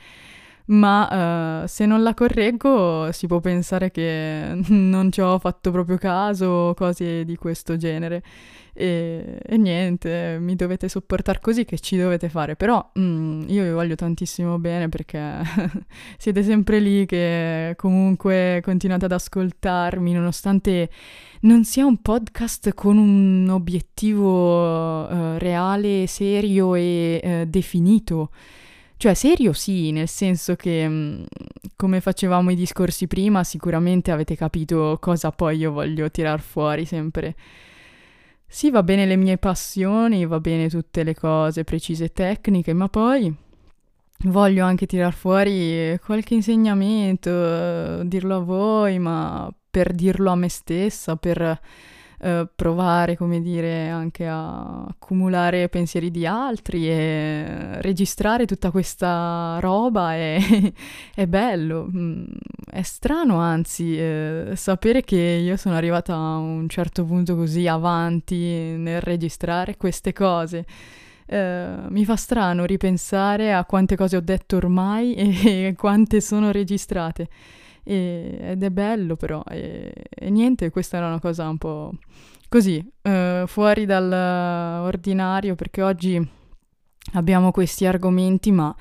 Ma 0.65 1.63
uh, 1.63 1.67
se 1.67 1.85
non 1.85 2.03
la 2.03 2.13
correggo 2.13 3.11
si 3.11 3.27
può 3.27 3.39
pensare 3.39 3.91
che 3.91 4.61
non 4.69 5.11
ci 5.11 5.19
ho 5.21 5.37
fatto 5.39 5.71
proprio 5.71 5.97
caso 5.97 6.45
o 6.45 6.73
cose 6.73 7.25
di 7.25 7.35
questo 7.35 7.75
genere. 7.75 8.23
E, 8.75 9.37
e, 9.45 9.57
niente, 9.57 10.37
mi 10.39 10.55
dovete 10.55 10.89
sopportare 10.89 11.39
così 11.41 11.65
che 11.65 11.77
ci 11.79 11.97
dovete 11.97 12.29
fare. 12.29 12.55
Però 12.55 12.91
mm, 12.97 13.43
io 13.47 13.63
vi 13.63 13.69
voglio 13.71 13.95
tantissimo 13.95 14.57
bene 14.57 14.89
perché 14.89 15.41
siete 16.17 16.43
sempre 16.43 16.79
lì 16.79 17.05
che 17.05 17.73
comunque 17.75 18.61
continuate 18.63 19.05
ad 19.05 19.11
ascoltarmi 19.11 20.13
nonostante 20.13 20.89
non 21.41 21.65
sia 21.65 21.85
un 21.85 22.01
podcast 22.01 22.73
con 22.73 22.97
un 22.97 23.47
obiettivo 23.49 25.07
uh, 25.07 25.37
reale, 25.37 26.07
serio 26.07 26.73
e 26.75 27.21
uh, 27.21 27.49
definito. 27.49 28.29
Cioè, 29.03 29.15
serio 29.15 29.51
sì, 29.51 29.91
nel 29.91 30.07
senso 30.07 30.55
che, 30.55 30.87
mm, 30.87 31.23
come 31.75 31.99
facevamo 31.99 32.51
i 32.51 32.55
discorsi 32.55 33.05
prima, 33.05 33.43
sicuramente 33.43 34.11
avete 34.11 34.37
capito 34.37 34.97
cosa 35.01 35.29
poi 35.31 35.57
io 35.57 35.73
voglio 35.73 36.09
tirar 36.09 36.39
fuori 36.39 36.85
sempre. 36.85 37.35
Sì, 38.47 38.71
va 38.71 38.81
bene 38.81 39.05
le 39.05 39.17
mie 39.17 39.37
passioni, 39.37 40.25
va 40.25 40.39
bene 40.39 40.69
tutte 40.69 41.03
le 41.03 41.13
cose 41.15 41.65
precise 41.65 42.05
e 42.05 42.13
tecniche, 42.13 42.71
ma 42.71 42.87
poi 42.87 43.35
voglio 44.27 44.63
anche 44.63 44.85
tirar 44.85 45.11
fuori 45.13 45.99
qualche 46.05 46.35
insegnamento, 46.35 48.03
dirlo 48.03 48.37
a 48.37 48.39
voi, 48.39 48.99
ma 48.99 49.53
per 49.69 49.91
dirlo 49.91 50.31
a 50.31 50.35
me 50.35 50.47
stessa, 50.47 51.17
per 51.17 51.59
eh, 52.23 52.47
provare, 52.55 53.17
come 53.17 53.41
dire, 53.41 53.89
anche 53.89 54.25
a 54.25 54.85
accumulare 54.85 55.67
pensieri 55.67 56.09
di 56.09 56.25
altri 56.25 56.89
e 56.89 57.81
registrare 57.81 58.45
tutta 58.45 58.71
questa 58.71 59.57
roba 59.59 60.13
è, 60.13 60.39
è 61.13 61.27
bello. 61.27 61.89
Mm, 61.93 62.23
è 62.71 62.81
strano, 62.81 63.39
anzi, 63.39 63.97
eh, 63.97 64.51
sapere 64.55 65.01
che 65.03 65.17
io 65.17 65.57
sono 65.57 65.75
arrivata 65.75 66.15
a 66.15 66.37
un 66.37 66.67
certo 66.69 67.03
punto 67.03 67.35
così 67.35 67.67
avanti 67.67 68.35
nel 68.37 69.01
registrare 69.01 69.75
queste 69.77 70.13
cose. 70.13 70.65
eh, 71.25 71.75
mi 71.89 72.05
fa 72.05 72.15
strano 72.15 72.65
ripensare 72.65 73.53
a 73.53 73.65
quante 73.65 73.95
cose 73.95 74.17
ho 74.17 74.21
detto 74.21 74.57
ormai 74.57 75.13
e 75.67 75.75
quante 75.77 76.21
sono 76.21 76.51
registrate. 76.51 77.27
E, 77.83 78.37
ed 78.41 78.63
è 78.63 78.69
bello 78.69 79.15
però. 79.15 79.43
E, 79.49 79.93
e, 80.09 80.29
niente, 80.29 80.69
questa 80.69 80.97
era 80.97 81.07
una 81.07 81.19
cosa 81.19 81.47
un 81.47 81.57
po' 81.57 81.91
così, 82.49 82.85
eh, 83.01 83.43
fuori 83.47 83.85
dall'ordinario, 83.85 85.55
perché 85.55 85.81
oggi 85.81 86.29
abbiamo 87.13 87.51
questi 87.51 87.85
argomenti, 87.85 88.51
ma 88.51 88.75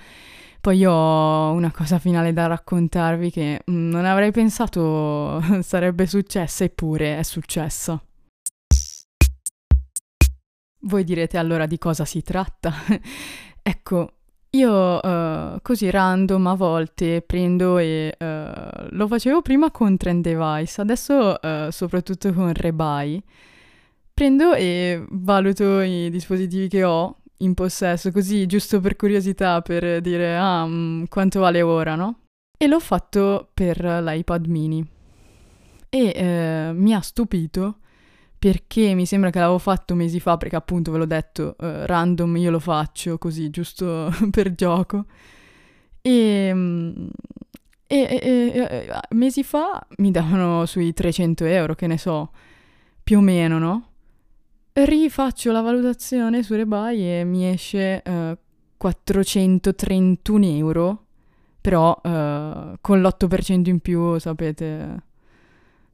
poi 0.60 0.84
ho 0.84 1.50
una 1.50 1.72
cosa 1.72 1.98
finale 1.98 2.32
da 2.32 2.46
raccontarvi 2.46 3.30
che 3.30 3.64
mm, 3.68 3.90
non 3.90 4.04
avrei 4.04 4.30
pensato 4.30 5.40
sarebbe 5.62 6.06
successa, 6.06 6.64
eppure 6.64 7.18
è 7.18 7.22
successa. 7.22 8.00
Voi 10.84 11.04
direte 11.04 11.38
allora 11.38 11.66
di 11.66 11.78
cosa 11.78 12.04
si 12.04 12.22
tratta? 12.22 12.72
ecco, 13.62 14.18
io 14.54 15.00
uh, 15.00 15.58
così 15.62 15.90
random 15.90 16.46
a 16.46 16.54
volte 16.54 17.22
prendo 17.22 17.78
e 17.78 18.14
uh, 18.18 18.86
lo 18.90 19.06
facevo 19.06 19.40
prima 19.40 19.70
con 19.70 19.96
Trend 19.96 20.22
Device, 20.22 20.80
adesso 20.80 21.38
uh, 21.40 21.70
soprattutto 21.70 22.32
con 22.32 22.52
Rebuy. 22.52 23.22
Prendo 24.12 24.52
e 24.52 25.02
valuto 25.08 25.80
i 25.80 26.10
dispositivi 26.10 26.68
che 26.68 26.84
ho 26.84 27.16
in 27.38 27.54
possesso, 27.54 28.12
così 28.12 28.44
giusto 28.44 28.80
per 28.80 28.96
curiosità, 28.96 29.62
per 29.62 30.02
dire 30.02 30.36
ah, 30.36 30.66
mh, 30.66 30.72
mm, 30.74 31.04
quanto 31.08 31.40
vale 31.40 31.62
ora, 31.62 31.94
no? 31.94 32.18
E 32.58 32.66
l'ho 32.66 32.78
fatto 32.78 33.48
per 33.54 33.82
l'iPad 33.82 34.46
mini. 34.46 34.86
E 35.88 36.72
mi 36.74 36.94
ha 36.94 37.00
stupito 37.00 37.78
perché 38.42 38.92
mi 38.94 39.06
sembra 39.06 39.30
che 39.30 39.38
l'avevo 39.38 39.60
fatto 39.60 39.94
mesi 39.94 40.18
fa, 40.18 40.36
perché 40.36 40.56
appunto 40.56 40.90
ve 40.90 40.98
l'ho 40.98 41.06
detto, 41.06 41.56
eh, 41.60 41.86
random 41.86 42.38
io 42.38 42.50
lo 42.50 42.58
faccio 42.58 43.16
così, 43.16 43.50
giusto 43.50 44.12
per 44.32 44.56
gioco. 44.56 45.04
E, 46.00 46.50
mm, 46.52 47.06
e, 47.86 48.18
e, 48.20 48.52
e, 48.52 49.00
mesi 49.10 49.44
fa 49.44 49.86
mi 49.98 50.10
davano 50.10 50.66
sui 50.66 50.92
300 50.92 51.44
euro, 51.44 51.76
che 51.76 51.86
ne 51.86 51.96
so, 51.96 52.32
più 53.04 53.18
o 53.18 53.20
meno, 53.20 53.60
no? 53.60 53.90
Rifaccio 54.72 55.52
la 55.52 55.60
valutazione 55.60 56.42
su 56.42 56.56
Rebuy 56.56 57.00
e 57.00 57.24
mi 57.24 57.48
esce 57.48 58.02
uh, 58.04 58.36
431 58.76 60.44
euro, 60.46 61.04
però 61.60 61.92
uh, 61.92 62.76
con 62.80 63.00
l'8% 63.00 63.68
in 63.68 63.78
più, 63.78 64.18
sapete... 64.18 65.10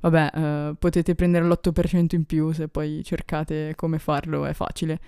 Vabbè, 0.01 0.71
uh, 0.71 0.77
potete 0.79 1.15
prendere 1.15 1.45
l'8% 1.45 2.15
in 2.15 2.25
più 2.25 2.53
se 2.53 2.69
poi 2.69 3.03
cercate 3.05 3.75
come 3.77 3.99
farlo, 3.99 4.45
è 4.45 4.53
facile. 4.53 5.01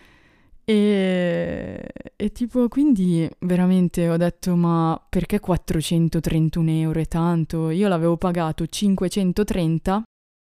E, 0.64 1.84
e, 2.16 2.32
tipo, 2.32 2.68
quindi 2.68 3.28
veramente 3.40 4.08
ho 4.08 4.16
detto, 4.16 4.54
ma 4.56 5.00
perché 5.08 5.40
431 5.40 6.70
euro 6.70 7.00
è 7.00 7.06
tanto? 7.06 7.70
Io 7.70 7.88
l'avevo 7.88 8.16
pagato 8.16 8.66
530 8.66 10.02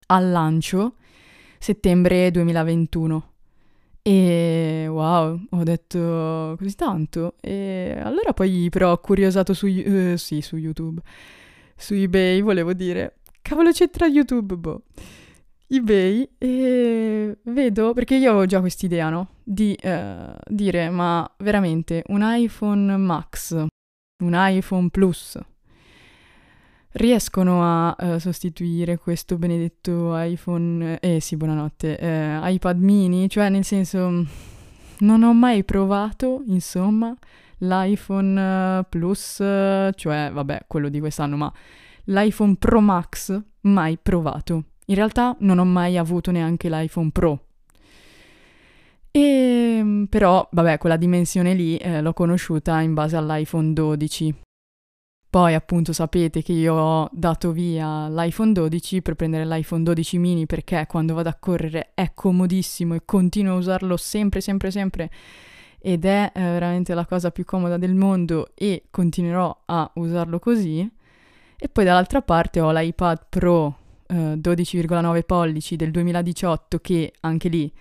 al 0.08 0.30
lancio 0.30 0.94
settembre 1.58 2.30
2021. 2.30 3.30
E 4.02 4.86
wow, 4.88 5.40
ho 5.50 5.62
detto 5.64 6.54
così 6.58 6.74
tanto. 6.76 7.34
E 7.40 7.98
allora 8.02 8.32
poi 8.32 8.68
però 8.70 8.92
ho 8.92 8.98
curiosato 8.98 9.52
su, 9.52 9.66
uh, 9.66 10.16
sì, 10.16 10.40
su 10.42 10.56
YouTube, 10.56 11.00
su 11.76 11.94
eBay 11.94 12.40
volevo 12.40 12.72
dire, 12.72 13.16
cavolo 13.46 13.70
c'è 13.70 13.88
tra 13.90 14.08
YouTube, 14.08 14.56
boh. 14.56 14.82
eBay 15.68 16.28
e 16.36 17.38
vedo, 17.44 17.92
perché 17.92 18.16
io 18.16 18.30
avevo 18.30 18.44
già 18.44 18.58
quest'idea, 18.58 19.08
no? 19.08 19.28
Di 19.44 19.78
uh, 19.84 20.34
dire, 20.48 20.90
ma 20.90 21.28
veramente 21.38 22.02
un 22.08 22.22
iPhone 22.24 22.96
Max, 22.96 23.54
un 23.54 24.32
iPhone 24.34 24.88
Plus, 24.90 25.38
riescono 26.94 27.62
a 27.62 27.96
uh, 27.96 28.18
sostituire 28.18 28.98
questo 28.98 29.38
benedetto 29.38 30.18
iPhone, 30.18 30.98
eh 30.98 31.20
sì, 31.20 31.36
buonanotte, 31.36 31.98
eh, 31.98 32.40
iPad 32.42 32.80
mini, 32.80 33.28
cioè 33.28 33.48
nel 33.48 33.64
senso 33.64 34.26
non 34.98 35.22
ho 35.22 35.32
mai 35.32 35.62
provato, 35.62 36.42
insomma, 36.46 37.14
l'iPhone 37.58 38.84
Plus, 38.88 39.36
cioè 39.36 40.30
vabbè, 40.32 40.64
quello 40.66 40.88
di 40.88 40.98
quest'anno, 40.98 41.36
ma 41.36 41.52
l'iPhone 42.06 42.56
Pro 42.56 42.80
Max 42.80 43.40
mai 43.62 43.98
provato. 44.00 44.64
In 44.86 44.94
realtà 44.94 45.36
non 45.40 45.58
ho 45.58 45.64
mai 45.64 45.96
avuto 45.96 46.30
neanche 46.30 46.68
l'iPhone 46.68 47.10
Pro. 47.10 47.44
E 49.10 49.20
ehm, 49.20 50.06
però, 50.08 50.46
vabbè, 50.50 50.78
quella 50.78 50.96
dimensione 50.96 51.54
lì 51.54 51.76
eh, 51.76 52.02
l'ho 52.02 52.12
conosciuta 52.12 52.80
in 52.80 52.94
base 52.94 53.16
all'iPhone 53.16 53.72
12, 53.72 54.34
poi 55.36 55.52
appunto 55.52 55.92
sapete 55.92 56.40
che 56.40 56.52
io 56.52 56.74
ho 56.74 57.08
dato 57.12 57.52
via 57.52 58.08
l'iPhone 58.08 58.52
12 58.52 59.02
per 59.02 59.16
prendere 59.16 59.44
l'iPhone 59.44 59.82
12 59.82 60.16
mini 60.16 60.46
perché 60.46 60.86
quando 60.88 61.12
vado 61.12 61.28
a 61.28 61.36
correre 61.38 61.90
è 61.92 62.12
comodissimo 62.14 62.94
e 62.94 63.02
continuo 63.04 63.52
a 63.52 63.58
usarlo 63.58 63.98
sempre, 63.98 64.40
sempre, 64.40 64.70
sempre 64.70 65.10
ed 65.78 66.06
è 66.06 66.32
eh, 66.34 66.40
veramente 66.40 66.94
la 66.94 67.04
cosa 67.04 67.30
più 67.30 67.44
comoda 67.44 67.76
del 67.76 67.94
mondo 67.94 68.52
e 68.54 68.84
continuerò 68.88 69.64
a 69.66 69.90
usarlo 69.96 70.38
così. 70.38 70.90
E 71.58 71.68
poi 71.68 71.84
dall'altra 71.84 72.22
parte 72.22 72.60
ho 72.60 72.70
l'iPad 72.70 73.26
Pro 73.28 73.76
eh, 74.08 74.14
12,9 74.14 75.22
pollici 75.24 75.76
del 75.76 75.90
2018 75.90 76.78
che 76.78 77.12
anche 77.20 77.48
lì 77.48 77.72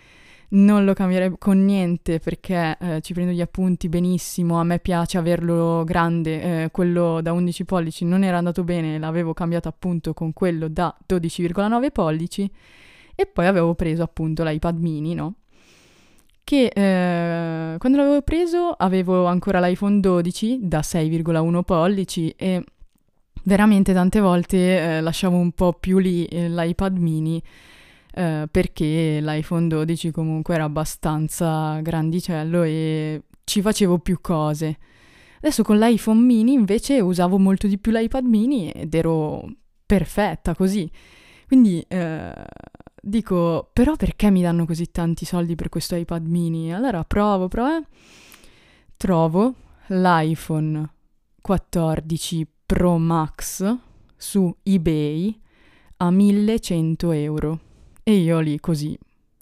non 0.48 0.86
lo 0.86 0.94
cambierei 0.94 1.36
con 1.38 1.64
niente 1.66 2.20
perché 2.20 2.78
eh, 2.80 3.02
ci 3.02 3.14
prendo 3.14 3.32
gli 3.32 3.42
appunti 3.42 3.90
benissimo, 3.90 4.60
a 4.60 4.64
me 4.64 4.80
piace 4.80 5.18
averlo 5.18 5.84
grande, 5.84 6.64
eh, 6.64 6.72
quello 6.72 7.20
da 7.22 7.34
11 7.34 7.66
pollici 7.66 8.06
non 8.06 8.24
era 8.24 8.38
andato 8.38 8.64
bene, 8.64 9.00
l'avevo 9.00 9.34
cambiato 9.34 9.68
appunto 9.68 10.14
con 10.14 10.34
quello 10.34 10.68
da 10.68 10.96
12,9 11.08 11.92
pollici 11.92 12.50
e 13.16 13.26
poi 13.26 13.48
avevo 13.48 13.74
preso 13.76 14.04
appunto 14.04 14.44
l'iPad 14.44 14.78
mini, 14.78 15.14
no? 15.14 15.36
Che 16.44 16.66
eh, 16.68 17.78
quando 17.80 17.98
l'avevo 17.98 18.22
preso 18.22 18.70
avevo 18.70 19.26
ancora 19.26 19.60
l'iPhone 19.60 20.00
12 20.00 20.60
da 20.62 20.82
6,1 20.82 21.64
pollici 21.64 22.30
e 22.38 22.64
veramente 23.46 23.94
tante 23.94 24.20
volte 24.20 24.58
eh, 24.98 25.02
lasciavo 25.02 25.38
un 25.38 25.52
po' 25.52 25.74
più 25.74 25.98
lì 25.98 26.26
eh, 26.26 26.50
l'iPad 26.50 26.98
mini 26.98 27.42
eh, 28.14 28.48
perché 28.50 29.20
l'iPhone 29.22 29.68
12 29.68 30.12
comunque 30.12 30.56
era 30.56 30.64
abbastanza 30.64 31.80
grandicello 31.82 32.64
e 32.64 33.24
ci 33.44 33.62
facevo 33.62 34.00
più 34.00 34.20
cose. 34.22 34.78
Adesso 35.38 35.64
con 35.64 35.78
l'iPhone 35.78 36.22
mini 36.22 36.54
invece 36.54 37.02
usavo 37.02 37.38
molto 37.38 37.68
di 37.68 37.78
più 37.78 37.92
l'iPad 37.92 38.26
mini 38.26 38.72
ed 38.72 38.94
ero 38.94 39.46
perfetta 39.86 40.56
così. 40.56 40.90
Quindi 41.46 41.86
eh, 41.88 42.34
dico, 43.02 43.70
però 43.72 43.96
perché 43.96 44.32
mi 44.32 44.42
danno 44.42 44.66
così 44.66 44.90
tanti 44.90 45.26
soldi 45.26 45.56
per 45.56 45.70
questo 45.70 45.96
iPad 45.96 46.26
mini? 46.26 46.74
Allora 46.74 47.04
provo, 47.04 47.48
provo. 47.48 47.78
Eh. 47.78 47.84
Trovo 48.98 49.54
l'iPhone 49.88 50.90
14 51.42 52.48
Pro 52.66 52.98
Max 52.98 53.78
su 54.18 54.56
eBay 54.64 55.40
a 55.98 56.10
1100 56.10 57.12
euro. 57.12 57.60
E 58.04 58.16
io 58.18 58.40
lì 58.40 58.60
così, 58.60 58.98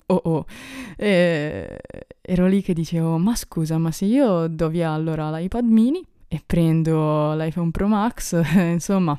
oh 0.07 0.21
oh, 0.23 0.45
e 0.97 1.79
ero 2.21 2.47
lì 2.47 2.61
che 2.61 2.73
dicevo, 2.73 3.17
ma 3.17 3.35
scusa, 3.35 3.77
ma 3.77 3.91
se 3.91 4.05
io 4.05 4.47
do 4.47 4.69
via 4.69 4.91
allora 4.91 5.29
l'iPad 5.31 5.65
mini 5.65 6.05
e 6.27 6.41
prendo 6.45 7.33
l'iPhone 7.33 7.71
Pro 7.71 7.87
Max, 7.87 8.41
insomma, 8.55 9.17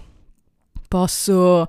posso 0.88 1.66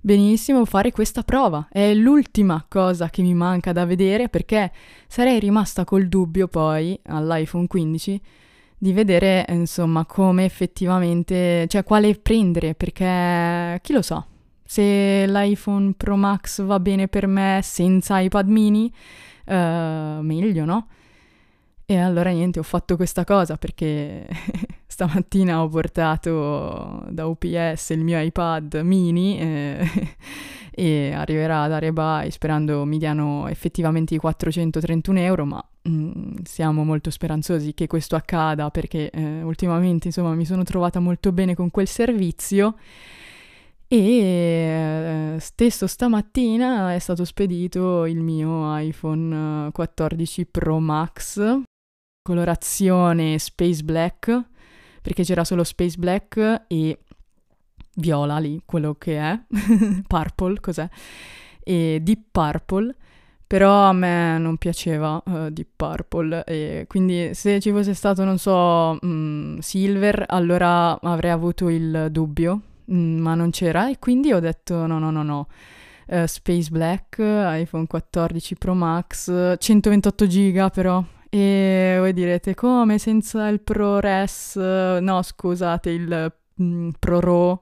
benissimo 0.00 0.64
fare 0.64 0.90
questa 0.92 1.22
prova. 1.22 1.68
È 1.70 1.94
l'ultima 1.94 2.64
cosa 2.68 3.10
che 3.10 3.22
mi 3.22 3.34
manca 3.34 3.72
da 3.72 3.84
vedere 3.84 4.28
perché 4.28 4.72
sarei 5.06 5.38
rimasta 5.38 5.84
col 5.84 6.08
dubbio 6.08 6.48
poi 6.48 6.98
all'iPhone 7.04 7.66
15 7.66 8.20
di 8.78 8.92
vedere 8.92 9.44
insomma 9.48 10.06
come 10.06 10.44
effettivamente, 10.44 11.66
cioè 11.66 11.82
quale 11.82 12.14
prendere 12.14 12.74
perché 12.74 13.80
chi 13.82 13.92
lo 13.92 14.02
sa, 14.02 14.24
se 14.64 15.26
l'iPhone 15.26 15.94
Pro 15.96 16.16
Max 16.16 16.62
va 16.62 16.78
bene 16.78 17.08
per 17.08 17.26
me 17.26 17.60
senza 17.62 18.20
iPad 18.20 18.48
mini, 18.48 18.92
uh, 19.46 20.20
meglio, 20.20 20.64
no? 20.64 20.86
E 21.90 21.96
allora 21.96 22.30
niente, 22.30 22.58
ho 22.58 22.62
fatto 22.62 22.96
questa 22.96 23.24
cosa 23.24 23.56
perché 23.56 24.26
stamattina 24.86 25.62
ho 25.62 25.68
portato 25.68 27.02
da 27.08 27.26
UPS 27.26 27.90
il 27.90 28.04
mio 28.04 28.20
iPad 28.20 28.80
mini 28.84 29.38
eh, 29.38 29.90
e 30.78 31.12
arriverà 31.12 31.66
da 31.66 31.80
Rebuy 31.80 32.30
sperando 32.30 32.84
mi 32.84 32.98
diano 32.98 33.48
effettivamente 33.48 34.14
i 34.14 34.18
431 34.18 35.18
euro, 35.18 35.44
ma 35.44 35.68
mm, 35.88 36.36
siamo 36.44 36.84
molto 36.84 37.10
speranzosi 37.10 37.74
che 37.74 37.88
questo 37.88 38.14
accada 38.14 38.70
perché 38.70 39.10
eh, 39.10 39.42
ultimamente 39.42 40.06
insomma 40.06 40.34
mi 40.34 40.44
sono 40.44 40.62
trovata 40.62 41.00
molto 41.00 41.32
bene 41.32 41.56
con 41.56 41.70
quel 41.70 41.88
servizio 41.88 42.76
e 43.88 43.96
eh, 43.98 45.36
stesso 45.40 45.86
stamattina 45.86 46.94
è 46.94 46.98
stato 46.98 47.24
spedito 47.24 48.06
il 48.06 48.20
mio 48.20 48.76
iPhone 48.78 49.70
14 49.72 50.40
eh, 50.40 50.46
Pro 50.46 50.78
Max 50.78 51.62
colorazione 52.28 53.38
Space 53.38 53.82
Black, 53.82 54.48
perché 55.00 55.22
c'era 55.22 55.44
solo 55.44 55.64
Space 55.64 55.96
Black 55.96 56.64
e 56.68 56.98
viola 57.98 58.38
lì, 58.38 58.60
quello 58.64 58.94
che 58.98 59.18
è, 59.18 59.38
purple, 60.06 60.60
cos'è? 60.60 60.88
E 61.62 62.00
Deep 62.02 62.22
Purple, 62.30 62.94
però 63.46 63.84
a 63.84 63.92
me 63.92 64.38
non 64.38 64.56
piaceva 64.56 65.22
uh, 65.24 65.50
Deep 65.50 65.68
Purple 65.76 66.44
e 66.44 66.84
quindi 66.88 67.34
se 67.34 67.60
ci 67.60 67.70
fosse 67.70 67.94
stato, 67.94 68.24
non 68.24 68.38
so, 68.38 68.98
um, 69.00 69.58
Silver, 69.58 70.24
allora 70.28 70.98
avrei 71.00 71.30
avuto 71.30 71.68
il 71.68 72.08
dubbio, 72.10 72.60
um, 72.86 73.18
ma 73.18 73.34
non 73.34 73.50
c'era 73.50 73.90
e 73.90 73.98
quindi 73.98 74.32
ho 74.32 74.40
detto 74.40 74.86
no, 74.86 74.98
no, 74.98 75.10
no, 75.10 75.22
no. 75.22 75.48
Uh, 76.06 76.24
Space 76.24 76.70
Black, 76.70 77.18
iPhone 77.18 77.86
14 77.86 78.56
Pro 78.56 78.74
Max, 78.74 79.56
128 79.58 80.26
giga 80.26 80.70
però. 80.70 81.04
E 81.30 81.96
voi 81.98 82.14
direte 82.14 82.54
come 82.54 82.96
senza 82.96 83.48
il 83.48 83.60
ProRes? 83.60 84.56
No, 84.56 85.20
scusate, 85.20 85.90
il 85.90 86.32
mm, 86.62 86.90
ProRAW 86.98 87.60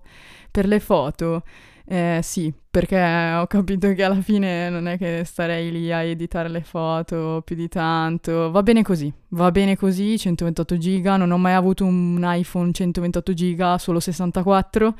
per 0.50 0.66
le 0.66 0.80
foto. 0.80 1.42
Eh, 1.88 2.18
sì, 2.22 2.52
perché 2.68 3.00
ho 3.36 3.46
capito 3.46 3.92
che 3.92 4.02
alla 4.02 4.20
fine 4.20 4.68
non 4.70 4.88
è 4.88 4.98
che 4.98 5.22
starei 5.24 5.70
lì 5.70 5.92
a 5.92 6.02
editare 6.02 6.48
le 6.48 6.62
foto 6.62 7.42
più 7.44 7.54
di 7.54 7.68
tanto. 7.68 8.50
Va 8.50 8.62
bene 8.62 8.82
così, 8.82 9.12
va 9.28 9.50
bene 9.52 9.76
così, 9.76 10.18
128 10.18 10.76
giga. 10.78 11.16
Non 11.16 11.30
ho 11.30 11.38
mai 11.38 11.54
avuto 11.54 11.84
un 11.84 12.20
iPhone 12.24 12.72
128 12.72 13.32
giga, 13.34 13.78
solo 13.78 14.00
64 14.00 14.94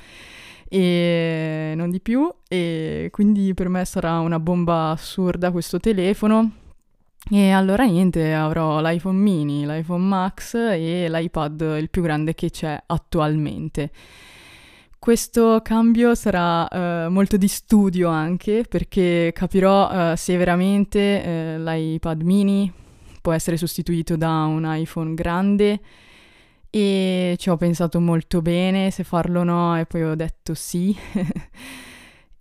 e 0.68 1.72
non 1.76 1.90
di 1.90 2.00
più. 2.00 2.32
E 2.48 3.09
quindi 3.11 3.52
per 3.54 3.68
me 3.68 3.85
sarà 3.85 4.20
una 4.20 4.38
bomba 4.38 4.90
assurda 4.90 5.50
questo 5.50 5.80
telefono. 5.80 6.65
E 7.28 7.50
allora 7.50 7.84
niente, 7.84 8.32
avrò 8.32 8.80
l'iPhone 8.80 9.18
mini, 9.18 9.66
l'iPhone 9.66 10.04
Max 10.04 10.54
e 10.54 11.08
l'iPad 11.10 11.76
il 11.80 11.90
più 11.90 12.00
grande 12.00 12.34
che 12.34 12.50
c'è 12.50 12.80
attualmente. 12.86 13.90
Questo 14.96 15.60
cambio 15.62 16.14
sarà 16.14 16.68
uh, 16.70 17.10
molto 17.10 17.36
di 17.36 17.48
studio 17.48 18.08
anche 18.08 18.64
perché 18.68 19.32
capirò 19.34 20.12
uh, 20.12 20.16
se 20.16 20.36
veramente 20.36 21.56
uh, 21.58 21.62
l'iPad 21.62 22.22
mini 22.22 22.72
può 23.20 23.32
essere 23.32 23.56
sostituito 23.56 24.16
da 24.16 24.44
un 24.44 24.64
iPhone 24.64 25.14
grande 25.14 25.80
e 26.70 27.34
ci 27.38 27.50
ho 27.50 27.56
pensato 27.56 28.00
molto 28.00 28.40
bene 28.40 28.90
se 28.92 29.02
farlo 29.02 29.40
o 29.40 29.44
no 29.44 29.76
e 29.78 29.84
poi 29.86 30.04
ho 30.04 30.14
detto 30.14 30.54
sì. 30.54 30.96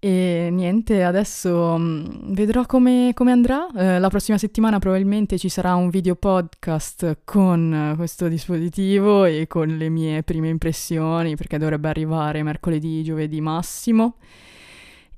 E 0.06 0.50
niente, 0.52 1.02
adesso 1.02 1.76
mm, 1.80 2.32
vedrò 2.34 2.64
come, 2.68 3.10
come 3.16 3.32
andrà. 3.32 3.66
Eh, 3.76 3.98
la 3.98 4.08
prossima 4.10 4.38
settimana 4.38 4.78
probabilmente 4.78 5.40
ci 5.40 5.50
sarà 5.50 5.74
un 5.74 5.90
video 5.90 6.14
podcast 6.14 7.22
con 7.24 7.96
questo 7.98 8.28
dispositivo 8.28 9.26
e 9.26 9.48
con 9.48 9.66
le 9.76 9.90
mie 9.90 10.22
prime 10.22 10.50
impressioni, 10.50 11.36
perché 11.36 11.58
dovrebbe 11.58 11.90
arrivare 11.90 12.44
mercoledì, 12.44 13.02
giovedì 13.02 13.42
massimo. 13.42 14.18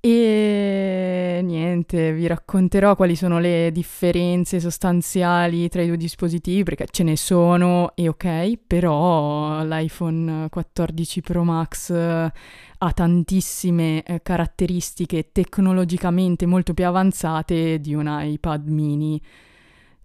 E 0.10 1.41
niente, 1.43 2.13
vi 2.13 2.28
racconterò 2.28 2.96
quali 2.96 3.17
sono 3.17 3.39
le 3.39 3.72
differenze 3.74 4.62
sostanziali 4.62 5.67
tra 5.67 5.82
i 5.82 5.88
due 5.88 5.98
dispositivi, 5.98 6.63
perché 6.63 6.86
ce 6.89 7.04
ne 7.04 7.17
sono 7.17 7.91
e 7.93 8.08
ok, 8.08 8.58
però 8.65 9.62
l'iPhone 9.63 10.48
14 10.48 11.22
Pro 11.22 11.43
Max 11.43 11.89
eh, 11.89 12.32
ha 12.78 12.91
tantissime 12.93 14.02
eh, 14.04 14.22
caratteristiche 14.22 15.34
tecnologicamente 15.34 16.46
molto 16.46 16.74
più 16.74 16.86
avanzate 16.86 17.82
di 17.82 17.93
un 17.93 18.08
iPad 18.08 18.65
mini 18.70 19.22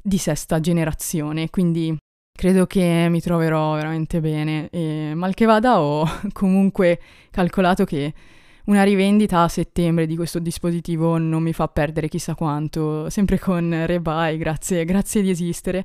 di 0.03 0.19
sesta 0.19 0.59
generazione, 0.59 1.49
quindi 1.49 1.97
credo 2.37 2.67
che 2.67 3.07
mi 3.09 3.21
troverò 3.21 3.75
veramente 3.75 4.19
bene. 4.21 4.69
E 4.71 5.13
mal 5.15 5.33
che 5.35 5.45
vada 5.45 5.81
ho 5.81 6.05
comunque 6.35 7.01
calcolato 7.31 7.85
che 7.85 8.13
una 8.65 8.85
rivendita 8.85 9.43
a 9.43 9.49
settembre 9.49 10.07
di 10.07 10.15
questo 10.15 10.39
dispositivo 10.39 11.19
non 11.19 11.43
mi 11.43 11.53
fa 11.53 11.67
perdere 11.67 12.09
chissà 12.09 12.35
quanto, 12.37 13.11
sempre 13.11 13.39
con 13.39 13.87
Rebuy, 13.87 14.37
grazie, 14.37 14.85
grazie 14.85 15.23
di 15.23 15.31
esistere. 15.31 15.85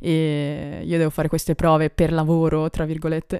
E 0.00 0.82
io 0.84 0.98
devo 0.98 1.10
fare 1.10 1.28
queste 1.28 1.54
prove 1.54 1.90
per 1.90 2.12
lavoro, 2.12 2.68
tra 2.68 2.84
virgolette, 2.84 3.38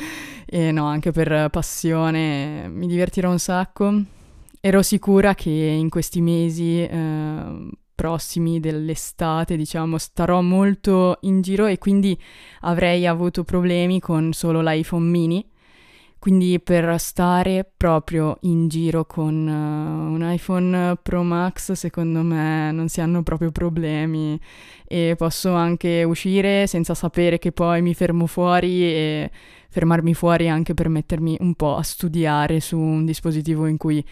e 0.46 0.72
no, 0.72 0.86
anche 0.86 1.10
per 1.10 1.50
passione, 1.50 2.68
mi 2.68 2.86
divertirò 2.86 3.30
un 3.30 3.38
sacco. 3.38 4.02
Ero 4.60 4.82
sicura 4.82 5.34
che 5.34 5.50
in 5.50 5.90
questi 5.90 6.20
mesi 6.20 6.82
eh, 6.82 7.68
prossimi 7.94 8.60
dell'estate, 8.60 9.56
diciamo, 9.56 9.98
starò 9.98 10.40
molto 10.40 11.18
in 11.22 11.42
giro 11.42 11.66
e 11.66 11.78
quindi 11.78 12.18
avrei 12.60 13.06
avuto 13.06 13.44
problemi 13.44 14.00
con 14.00 14.32
solo 14.32 14.62
l'iPhone 14.62 15.06
mini 15.06 15.50
quindi 16.22 16.60
per 16.60 17.00
stare 17.00 17.68
proprio 17.76 18.36
in 18.42 18.68
giro 18.68 19.04
con 19.06 19.34
uh, 19.44 20.14
un 20.14 20.20
iPhone 20.22 20.94
Pro 21.02 21.24
Max, 21.24 21.72
secondo 21.72 22.22
me 22.22 22.70
non 22.70 22.86
si 22.86 23.00
hanno 23.00 23.24
proprio 23.24 23.50
problemi. 23.50 24.38
E 24.86 25.16
posso 25.18 25.52
anche 25.52 26.04
uscire 26.04 26.68
senza 26.68 26.94
sapere 26.94 27.40
che 27.40 27.50
poi 27.50 27.82
mi 27.82 27.92
fermo 27.92 28.26
fuori 28.26 28.84
e 28.84 29.32
fermarmi 29.68 30.14
fuori 30.14 30.48
anche 30.48 30.74
per 30.74 30.88
mettermi 30.88 31.38
un 31.40 31.54
po' 31.54 31.74
a 31.74 31.82
studiare 31.82 32.60
su 32.60 32.78
un 32.78 33.04
dispositivo 33.04 33.66
in 33.66 33.76
cui 33.76 34.06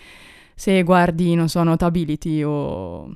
se 0.57 0.83
guardi, 0.83 1.37
non 1.37 1.49
so, 1.49 1.63
Notability 1.63 2.43
o 2.43 3.15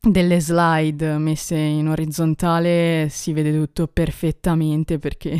delle 0.00 0.40
slide 0.40 1.18
messe 1.18 1.56
in 1.56 1.86
orizzontale 1.86 3.08
si 3.10 3.34
vede 3.34 3.52
tutto 3.52 3.88
perfettamente 3.88 4.98
perché 4.98 5.36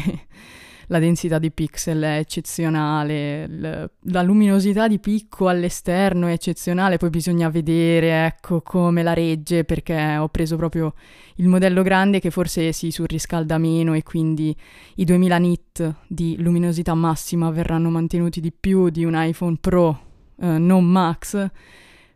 la 0.92 0.98
densità 0.98 1.38
di 1.38 1.50
pixel 1.50 2.02
è 2.02 2.18
eccezionale, 2.18 3.48
l- 3.48 3.90
la 4.10 4.22
luminosità 4.22 4.86
di 4.86 4.98
picco 4.98 5.48
all'esterno 5.48 6.26
è 6.26 6.32
eccezionale, 6.32 6.98
poi 6.98 7.08
bisogna 7.08 7.48
vedere 7.48 8.26
ecco 8.26 8.60
come 8.60 9.02
la 9.02 9.14
regge 9.14 9.64
perché 9.64 10.18
ho 10.18 10.28
preso 10.28 10.56
proprio 10.56 10.92
il 11.36 11.48
modello 11.48 11.82
grande 11.82 12.20
che 12.20 12.30
forse 12.30 12.72
si 12.72 12.90
surriscalda 12.90 13.56
meno 13.56 13.94
e 13.94 14.02
quindi 14.02 14.54
i 14.96 15.04
2000 15.04 15.38
nit 15.38 15.94
di 16.06 16.36
luminosità 16.38 16.92
massima 16.94 17.50
verranno 17.50 17.88
mantenuti 17.88 18.40
di 18.40 18.52
più 18.52 18.90
di 18.90 19.04
un 19.04 19.14
iPhone 19.16 19.56
Pro 19.58 19.98
eh, 20.38 20.58
non 20.58 20.84
Max 20.84 21.50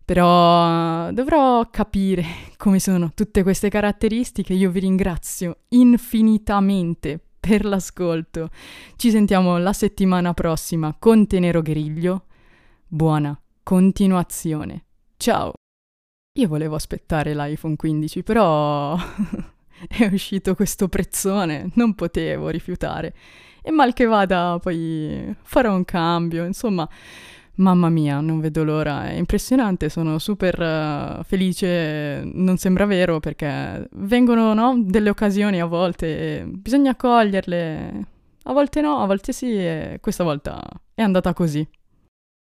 però 0.04 1.10
dovrò 1.10 1.68
capire 1.68 2.24
come 2.56 2.78
sono 2.78 3.10
tutte 3.12 3.42
queste 3.42 3.68
caratteristiche. 3.68 4.52
Io 4.52 4.70
vi 4.70 4.78
ringrazio 4.78 5.62
infinitamente 5.70 7.25
per 7.46 7.64
l'ascolto. 7.64 8.50
Ci 8.96 9.10
sentiamo 9.10 9.56
la 9.58 9.72
settimana 9.72 10.34
prossima 10.34 10.96
con 10.98 11.26
Tenero 11.28 11.62
Griglio. 11.62 12.24
Buona 12.88 13.38
continuazione. 13.62 14.84
Ciao! 15.16 15.52
Io 16.38 16.48
volevo 16.48 16.74
aspettare 16.74 17.34
l'iPhone 17.34 17.76
15, 17.76 18.22
però 18.24 18.96
è 19.88 20.04
uscito 20.12 20.54
questo 20.54 20.88
prezzone, 20.88 21.70
non 21.74 21.94
potevo 21.94 22.48
rifiutare. 22.48 23.14
E 23.62 23.70
mal 23.70 23.92
che 23.92 24.04
vada, 24.04 24.58
poi 24.60 25.34
farò 25.42 25.74
un 25.74 25.84
cambio, 25.84 26.44
insomma, 26.44 26.88
Mamma 27.58 27.88
mia, 27.88 28.20
non 28.20 28.40
vedo 28.40 28.64
l'ora, 28.64 29.06
è 29.08 29.12
impressionante, 29.14 29.88
sono 29.88 30.18
super 30.18 30.58
uh, 30.60 31.22
felice, 31.24 32.22
non 32.24 32.58
sembra 32.58 32.84
vero 32.84 33.18
perché 33.18 33.88
vengono 33.92 34.52
no, 34.52 34.74
delle 34.84 35.08
occasioni 35.08 35.58
a 35.60 35.64
volte 35.64 36.44
bisogna 36.46 36.94
coglierle, 36.94 38.06
a 38.42 38.52
volte 38.52 38.80
no, 38.82 38.98
a 38.98 39.06
volte 39.06 39.32
sì 39.32 39.56
e 39.56 39.98
questa 40.02 40.22
volta 40.22 40.62
è 40.94 41.00
andata 41.00 41.32
così. 41.32 41.66